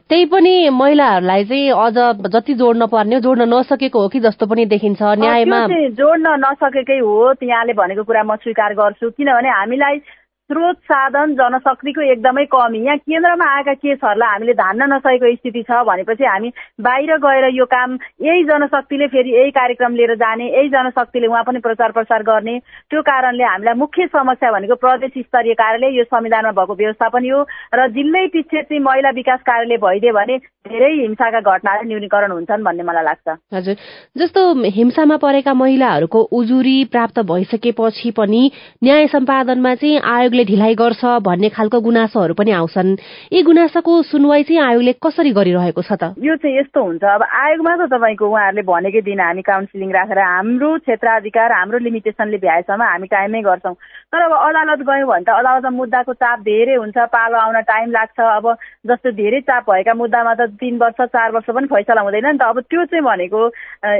त्यही 0.10 0.26
पनि 0.26 0.70
महिलाहरूलाई 0.70 1.44
चाहिँ 1.46 1.72
अझ 1.72 2.28
जति 2.28 2.54
जोड्न 2.54 2.86
पर्ने 2.88 3.20
जोड्न 3.22 3.48
नसकेको 3.54 4.00
हो 4.02 4.08
कि 4.08 4.20
जस्तो 4.20 4.46
पनि 4.46 4.66
देखिन्छ। 4.66 5.02
न्यायमा 5.02 5.60
जोड्न 5.96 6.36
नसकेकै 6.40 7.00
हो 7.00 7.34
यहाँले 7.44 7.74
भनेको 7.74 8.04
कुरा 8.04 8.24
म 8.24 8.36
स्वीकार 8.44 8.74
गर्छु। 8.74 9.10
किनभने 9.10 9.50
हामीलाई 9.50 9.96
स्रोत 10.44 10.78
साधन 10.84 11.34
जनशक्तिको 11.36 12.02
एकदमै 12.12 12.44
कमी। 12.52 12.80
यहाँ 12.86 12.98
केन्द्रमा 12.98 13.46
आएका 13.48 13.74
केसहरूलाई 13.74 14.30
हामीले 14.30 14.54
धान्न 14.54 14.84
नसकेको 14.94 15.36
स्थिति 15.36 15.62
छ 15.64 15.84
भनेपछि 15.88 16.26
हामी 16.26 16.50
बाहिर 16.84 17.16
गएर 17.18 17.46
यो 17.56 17.66
काम 17.66 17.98
यही 18.22 18.44
जनशक्तिले 18.44 19.08
फेरि 19.08 19.32
यही 19.36 19.52
कार्यक्रम 19.56 19.96
लिएर 19.96 20.16
जाने 20.20 20.48
यही 20.48 20.70
जनशक्तिले 20.70 21.28
उहाँ 21.28 21.44
पनि 21.48 21.60
प्रचार 21.64 21.92
प्रसार 21.92 22.24
गर्ने 22.24 22.58
त्यो 22.92 23.02
कारणले 23.02 23.44
हामीलाई 23.44 23.80
मुख्य 23.80 24.08
समस्या 24.12 24.52
भनेको 24.52 24.76
प्रदेश 24.84 25.12
स्तरीय 25.18 25.54
कार्यालय 25.54 25.98
यो 25.98 26.04
संविधानमा 26.12 26.52
भएको 26.52 26.76
व्यवस्थापन 26.76 27.32
हो 27.32 27.40
र 27.74 27.88
जिल्लै 27.96 28.26
पछि 28.36 28.62
चाहिँ 28.62 28.84
महिला 28.84 29.10
विकास 29.16 29.40
कार्यालय 29.48 29.78
भइदियो 29.80 30.14
भने 30.14 30.38
धेरै 30.68 30.92
हिंसाका 30.92 31.40
घटनाहरू 31.40 31.88
न्यूनीकरण 31.88 32.32
हुन्छन् 32.32 32.64
भन्ने 32.64 32.84
मलाई 32.84 33.04
लाग्छ। 33.04 33.28
हजुर। 33.54 33.76
जस्तो 34.18 34.42
हिंसामा 34.76 35.18
परेका 35.24 35.54
महिलाहरूको 35.54 36.20
उजुरी 36.32 36.78
प्राप्त 36.92 37.20
भइसकेपछि 37.32 38.12
पनि 38.12 38.44
न्याय 38.84 39.08
सम्पादनमा 39.08 39.76
चाहिँ 39.76 40.00
आयोगले 40.00 40.33
आयोगले 40.34 40.46
ढिलाइ 40.50 40.74
गर्छ 40.74 41.06
भन्ने 41.22 41.50
खालको 41.54 41.80
गुनासोहरू 41.86 42.34
पनि 42.34 42.52
आउँछन्। 42.58 42.98
यी 43.34 43.42
गुनासोको 43.46 44.02
सुनवाई 44.10 44.44
चाहिँ 44.50 44.62
आयोगले 44.66 44.94
कसरी 44.98 45.32
गरिरहेको 45.38 45.82
छ 45.86 45.94
त? 45.94 46.18
यो 46.18 46.36
चाहिँ 46.42 46.58
यस्तो 46.58 46.80
हुन्छ। 46.82 47.04
अब 47.06 47.22
आयोगमा 47.22 47.74
त 47.78 47.82
तपाईँको 47.94 48.26
उहाँहरूले 48.26 48.66
भनेकै 48.66 49.02
दिन 49.06 49.20
हामी 49.22 49.42
काउन्सिलिङ 49.46 49.90
राखेर 49.94 50.20
हाम्रो 50.26 50.70
क्षेत्राधिकार 50.82 51.52
हाम्रो 51.54 51.78
लिमिटेसनले 51.86 52.38
भ्याएसम्म 52.42 52.82
हामी 52.82 53.08
टाइममै 53.14 53.42
गर्छौँ। 53.46 53.76
तर 54.10 54.22
अब 54.26 54.34
अदालत 54.34 54.82
गयौँ 54.90 55.06
भने 55.06 55.22
त 55.22 55.30
अदालतमा 55.38 55.70
मुद्दाको 55.70 56.14
चाप 56.18 56.40
धेरै 56.42 56.76
हुन्छ। 56.82 56.98
पालो 57.14 57.38
आउन 57.38 57.62
टाइम 57.70 57.88
लाग्छ। 57.94 58.18
अब 58.18 58.46
जस्तो 58.90 59.10
धेरै 59.14 59.42
चाप 59.46 59.70
भएका 59.70 59.94
मुद्दामा 59.94 60.34
त 60.34 60.50
तिन 60.58 60.82
वर्ष 60.82 61.00
चार 61.14 61.30
वर्ष 61.38 61.48
पनि 61.54 61.68
फैसला 61.70 62.02
हुँदैन 62.02 62.26
नि 62.26 62.38
त। 62.42 62.50
अब 62.50 62.66
त्यो 62.74 62.86
चाहिँ 62.90 63.06
भनेको 63.06 63.42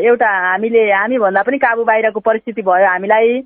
एउटा 0.10 0.30
हामीले 0.50 0.82
हामीभन्दा 0.98 1.42
पनि 1.46 1.58
काबु 1.62 1.84
बाहिरको 1.86 2.20
परिस्थिति 2.26 2.62
भयो 2.66 2.90
हामीलाई। 2.90 3.46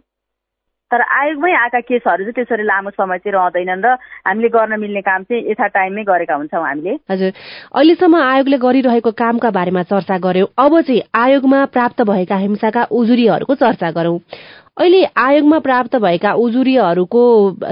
तर 0.92 1.02
आयोगमै 1.02 1.52
आएका 1.52 1.80
केसहरू 1.80 2.24
चाहिँ 2.24 2.34
त्यसरी 2.34 2.64
लामो 2.64 2.90
समय 2.90 3.18
चाहिँ 3.20 3.36
रहँदैनन् 3.36 3.84
र 3.84 3.88
हामीले 4.24 4.50
गर्न 4.50 4.80
मिल्ने 4.80 5.02
काम 5.02 5.24
चाहिँ 5.24 5.52
यथा 5.52 5.68
टाइममै 5.68 6.04
गरेका 6.04 6.36
हुन्छौँ 6.36 6.64
हामीले। 6.64 6.94
हजुर। 7.12 7.32
अहिलेसम्म 7.76 8.16
आयोगले 8.16 8.58
गरिरहेको 8.58 9.12
कामका 9.12 9.50
बारेमा 9.52 9.84
चर्चा 9.84 10.18
गर्यौं। 10.18 10.48
अब 10.56 10.82
चाहिँ 10.82 11.02
आयोगमा 11.12 11.66
प्राप्त 11.76 12.02
भएका 12.08 12.36
हिंसाका 12.36 12.84
उजुरीहरूको 12.92 13.56
चर्चा 13.56 13.92
गरौं। 13.92 14.20
अहिले 14.80 15.04
आयोगमा 15.18 15.60
प्राप्त 15.60 15.96
भएका 15.96 16.32
उजुरीहरूको 16.38 17.22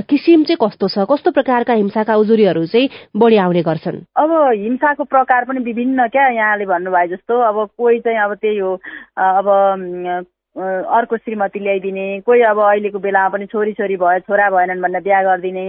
किसिम 0.10 0.44
चाहिँ 0.44 0.60
कस्तो 0.60 0.88
छ? 0.88 1.08
कस्तो 1.08 1.32
प्रकारका 1.32 1.74
हिंसाका 1.74 2.16
उजुरीहरू 2.16 2.66
चाहिँ 2.66 2.90
बढी 3.16 3.38
आउने 3.38 3.62
गर्छन्? 3.62 4.04
अब 4.18 4.32
हिंसाको 4.60 5.04
प्रकार 5.04 5.46
पनि 5.46 5.64
विभिन्न 5.64 6.08
क्या 6.12 6.28
यहाँले 6.28 6.66
भन्नुभयो 6.66 7.16
जस्तो। 7.16 7.34
अब 7.40 7.70
कोही 7.78 8.00
चाहिँ 8.00 8.20
अब 8.20 8.34
त्यही 8.34 8.58
हो। 8.58 8.74
अब 9.18 10.26
अर्को 10.56 11.18
श्रीमती 11.18 11.60
ल्याइदिने 11.60 12.20
कोही 12.26 12.42
अब 12.48 12.60
अहिलेको 12.64 13.00
बेलामा 13.00 13.30
पनि 13.30 13.46
छोरी 13.46 13.72
छोरी 13.74 13.96
भयो 14.00 14.20
छोरा 14.20 14.50
भएनन् 14.50 14.82
भनेर 14.82 15.02
बिहा 15.04 15.22
गरिदिने 15.24 15.66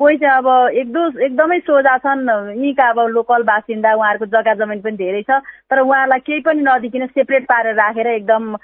कोही 0.00 0.16
चाहिँ 0.16 0.36
अब 0.36 0.48
एक 0.80 0.92
दो 0.92 1.02
एकदमै 1.24 1.58
सोझा 1.60 1.96
छन् 2.00 2.24
यहीँका 2.56 2.88
अब 2.90 2.98
लोकल 3.12 3.42
बासिन्दा 3.44 3.92
उहाँहरूको 3.94 4.26
जग्गा 4.32 4.54
जमिन 4.64 4.80
पनि 4.80 4.96
धेरै 4.96 5.22
छ 5.28 5.40
तर 5.70 5.80
उहाँलाई 5.80 6.20
केही 6.24 6.40
पनि 6.40 6.62
नदिकन 6.64 7.06
सेपरेट 7.06 7.44
पारेर 7.52 7.74
राखेर 7.76 8.06
एकदम 8.16 8.56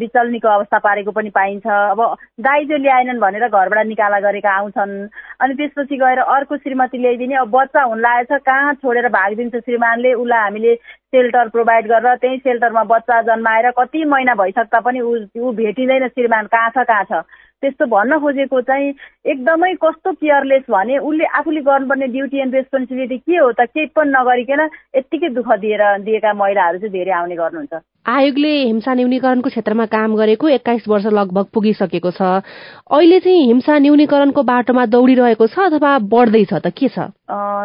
बिचल्नीको 0.00 0.48
अवस्था 0.48 0.78
पारेको 0.78 1.10
पनि 1.12 1.30
पाइन्छ। 1.30 1.66
अब 1.66 2.00
दाइजो 2.40 2.76
ल्याएनन् 2.82 3.20
भनेर 3.20 3.48
घरबाट 3.48 3.86
निकाला 3.86 4.20
गरेका 4.20 4.50
आउँछन् 4.50 4.94
अनि 5.40 5.54
त्यसपछि 5.54 5.96
गएर 5.96 6.18
अर्को 6.18 6.56
श्रीमती 6.56 6.98
ल्याइदिने 6.98 7.36
अब 7.44 7.50
बच्चा 7.50 7.82
हुन 7.82 8.00
लागेछ 8.00 8.40
कहाँ 8.40 8.74
छोडेर 8.80 9.08
भागिदिन्छ 9.12 9.54
श्रीमानले 9.56 10.14
उसलाई 10.14 10.42
हामीले 10.42 10.74
सेल्टर 11.14 11.48
प्रोभाइड 11.48 11.86
गरेर 11.88 12.14
त्यही 12.16 12.36
सेल्टरमा 12.44 12.82
बच्चा 12.90 13.20
जन्माएर 13.22 13.70
कति 13.78 14.04
महिना 14.12 14.34
भइसक्दा 14.34 14.80
पनि 14.80 15.00
ऊ 15.00 15.14
ऊ 15.38 15.52
भेटिँदैन 15.54 16.08
श्रीमान 16.08 16.46
कहाँ 16.54 16.70
छ 16.70 16.84
कहाँ 16.90 17.04
छ। 17.04 17.22
त्यस्तो 17.62 17.86
भन्न 17.86 18.18
खोजेको 18.20 18.60
चाहिँ 18.60 18.92
एकदमै 19.32 19.72
कस्तो 19.82 20.12
केयरलेस 20.12 20.62
भने 20.70 20.98
उसले 20.98 21.24
आफूले 21.38 21.60
गर्नुपर्ने 21.70 22.06
ड्युटी 22.12 22.40
एन्ड 22.42 22.54
रेस्पोन्सिबिलिटी 22.54 23.18
के 23.18 23.36
हो 23.36 23.50
त 23.52 23.70
केही 23.70 23.86
पनि 23.96 24.10
नगरिकन 24.10 24.68
यत्तिकै 24.96 25.28
दुःख 25.38 25.52
दिएर 25.64 25.82
दिएका 26.04 26.32
महिलाहरू 26.42 26.78
चाहिँ 26.78 26.92
धेरै 26.92 27.12
आउने 27.22 27.36
गर्नुहुन्छ। 27.36 27.93
आयोगले 28.04 28.48
हिंसा 28.68 28.94
न्यूनीकरणको 28.94 29.48
क्षेत्रमा 29.48 29.84
काम 29.88 30.14
गरेको 30.16 30.48
एक्काइस 30.60 30.84
वर्ष 30.88 31.06
लगभग 31.08 31.46
पुगिसकेको 31.54 32.10
छ। 32.12 32.20
अहिले 32.92 33.18
चाहिँ 33.24 33.46
हिंसा 33.48 33.78
न्यूनीकरणको 33.80 34.42
बाटोमा 34.44 34.84
दौडिरहेको 34.92 35.46
छ 35.48 35.58
अथवा 35.72 35.92
बढ्दैछ 36.12 36.52
त 36.52 36.68
के 36.76 36.88
छ? 36.92 37.08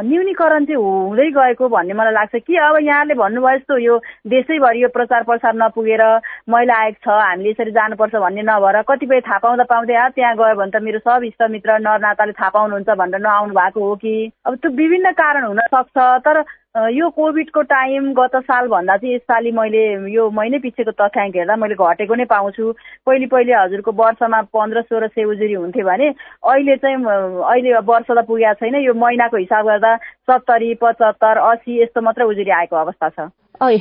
न्यूनीकरण 0.08 0.66
चाहिँ 0.66 0.80
हुँदै 0.80 1.28
गएको 1.36 1.68
भन्ने 1.68 1.94
मलाई 1.94 2.14
लाग्छ 2.16 2.36
कि 2.48 2.56
अब 2.56 2.78
यहाँले 2.80 3.14
भन्नुभयो 3.20 3.58
जस्तो 3.58 3.78
यो 3.84 3.98
देशैभरि 4.32 4.84
यो 4.84 4.90
प्रचार 4.96 5.24
प्रसार 5.28 5.54
नपुगेर 5.60 6.04
महिला 6.48 6.76
आयोग 6.88 6.96
छ 7.04 7.08
हामीले 7.20 7.50
यसरी 7.52 7.72
जानुपर्छ 7.76 8.16
भन्ने 8.16 8.42
नभएर 8.48 8.82
कतिपय 8.88 9.20
थाहा 9.28 9.44
पाउँदा 9.44 9.64
पाउँदै 9.68 10.00
त्यहाँ 10.16 10.36
गयो 10.40 10.56
भने 10.56 10.72
त 10.72 10.82
मेरो 10.88 11.00
सब 11.04 11.28
इष्टमित्र 11.28 11.80
नरनाताले 11.84 12.32
थाहा 12.40 12.50
पाउनुहुन्छ 12.56 12.90
भनेर 12.96 13.20
नआउनु 13.28 13.54
भएको 13.60 13.80
हो 13.84 13.96
कि? 14.00 14.32
अब 14.48 14.56
त्यो 14.56 14.72
विभिन्न 14.72 15.12
कारण 15.20 15.44
हुन 15.52 15.60
सक्छ 15.68 15.98
तर 16.24 16.44
यो 16.78 17.10
कोभिडको 17.10 17.62
टाइम 17.66 18.12
गत 18.14 18.36
सालभन्दा 18.46 18.96
चाहिँ 18.98 19.14
यसपालि 19.16 19.52
मैले 19.52 20.12
यो 20.14 20.30
महिनै 20.30 20.58
पछिको 20.62 20.92
तथ्याङ्क 21.02 21.36
हेर्दा 21.36 21.56
मैले 21.58 21.76
घटेको 21.76 22.16
नै 22.16 22.26
पाउँछु। 22.30 22.72
पहिले 23.10 23.26
पहिले 23.26 23.54
हजुरको 23.54 23.92
वर्षमा 23.92 24.42
पन्ध्र 24.54 24.82
सोह्र 24.86 25.08
सय 25.10 25.24
उजुरी 25.34 25.54
हुन्थ्यो 25.54 25.86
भने 25.86 26.08
अहिले 26.46 26.76
चाहिँ 26.78 27.02
अहिले 27.02 27.74
वर्ष 27.90 28.06
त 28.14 28.22
पुगेको 28.30 28.54
छैन। 28.62 28.76
यो 28.86 28.94
महिनाको 28.94 29.38
हिसाब 29.38 29.66
गर्दा 29.66 29.96
सत्तरी 30.30 30.74
पचहत्तर 30.78 31.38
असी 31.50 31.82
यस्तो 31.82 32.02
मात्रै 32.06 32.26
उजुरी 32.38 32.52
आएको 32.62 32.76
अवस्था 32.86 33.10
छ। 33.10 33.28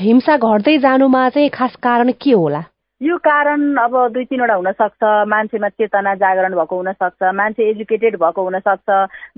हिंसा 0.08 0.36
घट्दै 0.40 0.78
जानुमा 0.80 1.28
चाहिँ 1.28 1.50
खास 1.52 1.76
कारण 1.84 2.12
के 2.16 2.32
होला? 2.32 2.62
यो 3.00 3.16
कारण 3.22 3.76
अब 3.78 3.92
दुई 4.12 4.24
तिनवटा 4.26 4.54
हुनसक्छ। 4.54 5.02
मान्छेमा 5.30 5.68
चेतना 5.68 6.14
जागरण 6.18 6.54
भएको 6.54 6.76
हुनसक्छ। 6.76 7.22
मान्छे 7.34 7.68
एजुकेटेड 7.70 8.16
भएको 8.18 8.42
हुनसक्छ। 8.42 8.88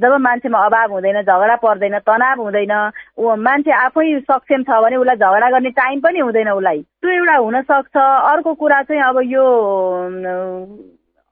जब 0.01 0.13
मान्छेमा 0.27 0.59
अभाव 0.67 0.93
हुँदैन 0.93 1.21
झगडा 1.23 1.57
पर्दैन 1.61 1.99
तनाव 2.09 2.41
हुँदैन 2.41 2.73
मान्छे 3.21 3.73
आफै 3.77 4.21
सक्षम 4.31 4.63
छ 4.65 4.81
भने 4.81 4.97
उसलाई 4.97 5.17
झगडा 5.17 5.51
गर्ने 5.51 5.71
टाइम 5.77 6.01
पनि 6.01 6.19
हुँदैन 6.25 6.49
उसलाई। 6.57 6.81
त्यो 6.81 7.11
एउटा 7.11 7.37
हुनसक्छ। 7.37 7.97
अर्को 8.33 8.55
कुरा 8.65 8.83
चाहिँ 8.83 9.03
अब 9.03 9.21
यो 9.29 9.45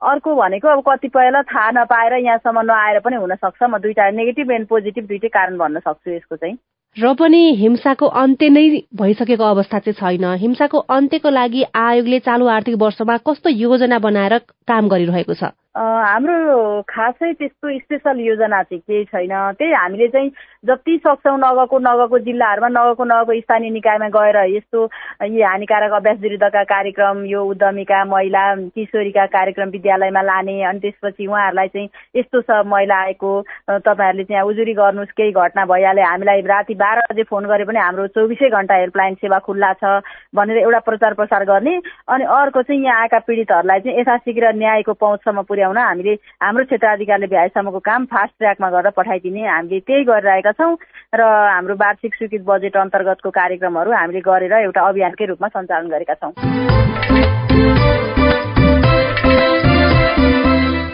अर्को 0.01 0.35
भनेको 0.35 0.67
अब 0.69 0.81
कतिपयलाई 0.87 1.43
थाहा 1.49 1.71
नपाएर 1.81 2.13
यहाँसम्म 2.13 2.61
नआएर 2.61 2.99
पनि 3.09 3.15
हुनसक्छ। 3.25 3.63
म 3.63 3.77
दुइटा 3.81 4.09
नेगेटिभ 4.21 4.51
एन्ड 4.51 4.67
पोजिटिभ 4.69 5.05
दुइटै 5.07 5.27
कारण 5.33 5.57
भन्न 5.57 5.79
सक्छु 5.81 6.11
यसको 6.11 6.35
चाहिँ। 6.35 6.57
र 6.97 7.13
पनि 7.13 7.39
हिंसाको 7.55 8.07
अन्त्य 8.19 8.49
नै 8.49 8.63
भइसकेको 8.95 9.43
अवस्था 9.45 9.79
चाहिँ 9.79 10.17
छैन। 10.17 10.25
हिंसाको 10.37 10.77
अन्त्यको 10.95 11.29
लागि 11.29 11.63
आयोगले 11.75 12.19
चालु 12.19 12.47
आर्थिक 12.49 12.75
वर्षमा 12.75 13.17
कस्तो 13.27 13.49
योजना 13.49 13.99
बनाएर 13.99 14.37
काम 14.67 14.87
गरिरहेको 14.89 15.33
छ? 15.33 15.53
हाम्रो 15.75 16.81
खासै 16.89 17.31
त्यस्तो 17.33 17.77
स्पेसल 17.79 18.19
योजना 18.19 18.61
चाहिँ 18.63 18.79
केही 18.81 19.03
छैन। 19.05 19.33
त्यही 19.53 19.73
हामीले 19.73 20.07
चाहिँ 20.07 20.29
जति 20.65 20.97
सक्छौँ 21.05 21.37
नगएको 21.39 21.77
नगएको 21.79 22.19
जिल्लाहरूमा 22.19 22.67
नगएको 22.67 23.03
नगएको 23.05 23.39
स्थानीय 23.41 23.69
निकायमा 23.69 24.07
गएर 24.09 24.37
यस्तो 24.55 24.83
यी 25.23 25.41
हानिकारक 25.41 25.91
अभ्यास 25.93 26.17
विरुद्धका 26.21 26.63
कार्यक्रम 26.73 27.23
यो 27.25 27.43
उद्यमीका 27.45 28.03
महिला 28.05 28.43
किशोरीका 28.75 29.25
कार्यक्रम 29.37 29.69
विद्यालयमा 29.69 30.21
लाने 30.21 30.57
अनि 30.63 30.79
त्यसपछि 30.79 31.27
उहाँहरूलाई 31.27 31.67
चाहिँ 31.67 31.89
यस्तो 32.17 32.41
छ 32.41 32.65
महिला 32.65 32.97
आएको 33.05 33.31
तपाईँहरूले 33.69 34.23
चाहिँ 34.25 34.43
उजुरी 34.49 34.73
गर्नुहोस् 34.73 35.15
केही 35.15 35.31
घटना 35.31 35.65
भइहाल्यो 35.69 36.05
हामीलाई 36.09 36.41
राति 36.49 36.75
बाह्र 36.81 37.05
बजे 37.13 37.23
फोन 37.29 37.45
गरे 37.45 37.65
पनि 37.69 37.79
हाम्रो 37.79 38.07
चौबिसै 38.17 38.49
घन्टा 38.49 38.75
हेल्पलाइन 38.75 39.15
सेवा 39.21 39.39
खुल्ला 39.47 39.71
छ 39.79 40.01
भनेर 40.35 40.57
एउटा 40.65 40.79
प्रचार 40.89 41.13
प्रसार 41.13 41.45
गर्ने। 41.45 41.77
अनि 42.09 42.23
अर्को 42.25 42.61
चाहिँ 42.61 42.83
यहाँ 42.83 43.01
आएका 43.01 43.19
पीडितहरूलाई 43.29 43.79
चाहिँ 43.79 43.99
यथाशीघ्र 43.99 44.53
न्यायको 44.57 44.93
पहुँचसम्म 44.93 45.41
पुर्याउन 45.41 45.58
हामीले 45.63 46.13
हाम्रो 46.43 46.63
क्षेत्राधिकारले 46.65 47.27
भ्याएसम्मको 47.27 47.79
काम 47.79 48.05
फास्ट 48.05 48.33
ट्र्याकमा 48.37 48.69
गरेर 48.69 48.91
पठाइदिने 48.97 49.47
हामीले 49.47 49.79
त्यही 49.79 50.03
गरिरहेका 50.03 50.51
छौँ 50.51 50.77
र 51.15 51.21
हाम्रो 51.23 51.75
वार्षिक 51.75 52.15
स्वीकृत 52.15 52.43
बजेट 52.45 52.77
अन्तर्गतको 52.77 53.29
कार्यक्रमहरू 53.29 53.91
हामीले 53.91 54.21
गरेर 54.21 54.53
एउटा 54.53 54.81
अभियानकै 54.81 55.25
रूपमा 55.25 55.47
सञ्चालन 55.47 55.87
गरेका 55.89 56.13
छौँ। 56.13 56.31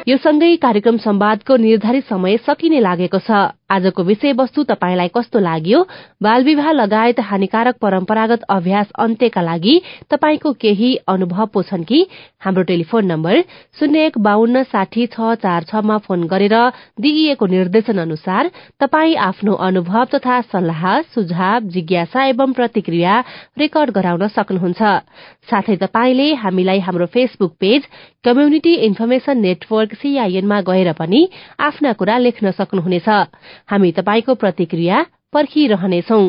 यो 0.08 0.18
सँगै 0.18 0.56
कार्यक्रम 0.62 0.98
सम्वादको 0.98 1.56
निर्धारित 1.58 2.04
समय 2.06 2.38
सकिने 2.38 2.80
लागेको 2.80 3.20
छ। 3.20 3.32
आजको 3.70 4.04
विषयवस्तु 4.04 4.64
तपाईँलाई 4.64 5.10
कस्तो 5.10 5.40
लाग्यो? 5.40 5.80
बाल 6.22 6.44
विवाह 6.44 6.72
लगायत 6.72 7.20
हानिकारक 7.20 7.76
परम्परागत 7.82 8.42
अभ्यास 8.50 8.92
अन्त्यका 9.00 9.42
लागि 9.42 9.76
तपाईँको 10.12 10.52
केही 10.54 10.96
अनुभव 11.08 11.46
पो 11.54 11.62
छन् 11.64 11.84
कि? 11.84 12.06
हाम्रो 12.40 12.64
टेलिफोन 12.64 13.06
नम्बर 13.06 13.42
शून्य 13.80 14.06
एक 14.06 14.18
बान्न 14.22 14.64
साठी 14.70 15.06
छ 15.08 15.34
चार 15.42 15.64
छमा 15.66 15.98
फोन 16.06 16.28
गरेर 16.28 16.56
दिइएको 17.02 17.46
निर्देशन 17.46 17.98
अनुसार 17.98 18.52
तपाई 18.80 19.16
आफ्नो 19.30 19.54
अनुभव 19.68 20.04
तथा 20.14 20.40
सल्लाह 20.54 21.02
सुझाव 21.16 21.60
जिज्ञासा 21.74 22.26
एवं 22.26 22.54
प्रतिक्रिया 22.54 23.20
रेकर्ड 23.58 23.92
गराउन 23.98 24.28
सक्नुहुन्छ। 24.28 24.82
साथै 25.50 25.76
तपाईँले 25.82 26.34
हामीलाई 26.38 26.80
हाम्रो 26.86 27.06
Facebook 27.10 27.54
page 27.60 27.82
community 28.26 28.74
information 28.86 29.38
network 29.40 29.94
सीआईएनमा 29.96 30.62
गएर 30.70 30.92
पनि 30.94 31.22
आफ्ना 31.60 31.94
कुरा 31.94 32.18
लेख्न 32.18 32.52
सक्नुहुनेछ। 32.52 33.10
हामी 33.72 33.92
तपाईँको 33.92 34.34
प्रतिक्रिया 34.36 35.06
पर्खिरहनेछौ। 35.34 36.22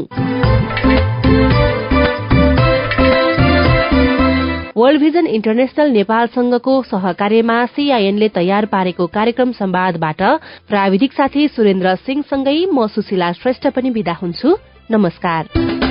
वर्ल्ड 4.76 5.00
भिजन 5.00 5.26
इन्टरनेशनल 5.26 5.90
नेपालसँगको 5.90 6.82
सहकार्यमा 6.82 7.64
सीआईएनले 7.66 8.28
तयार 8.28 8.66
पारेको 8.66 9.06
कार्यक्रम 9.06 9.52
सम्वादबाट 9.52 10.22
प्राविधिक 10.68 11.12
साथी 11.12 11.48
सुरेन्द्र 11.48 11.94
सिंहसँगै 11.96 12.58
म 12.74 12.86
सुशीला 12.86 13.32
श्रेष्ठ 13.32 13.66
पनि 13.72 13.90
विदा 13.90 14.12
हुन्छु। 14.12 14.56
नमस्कार। 14.90 15.85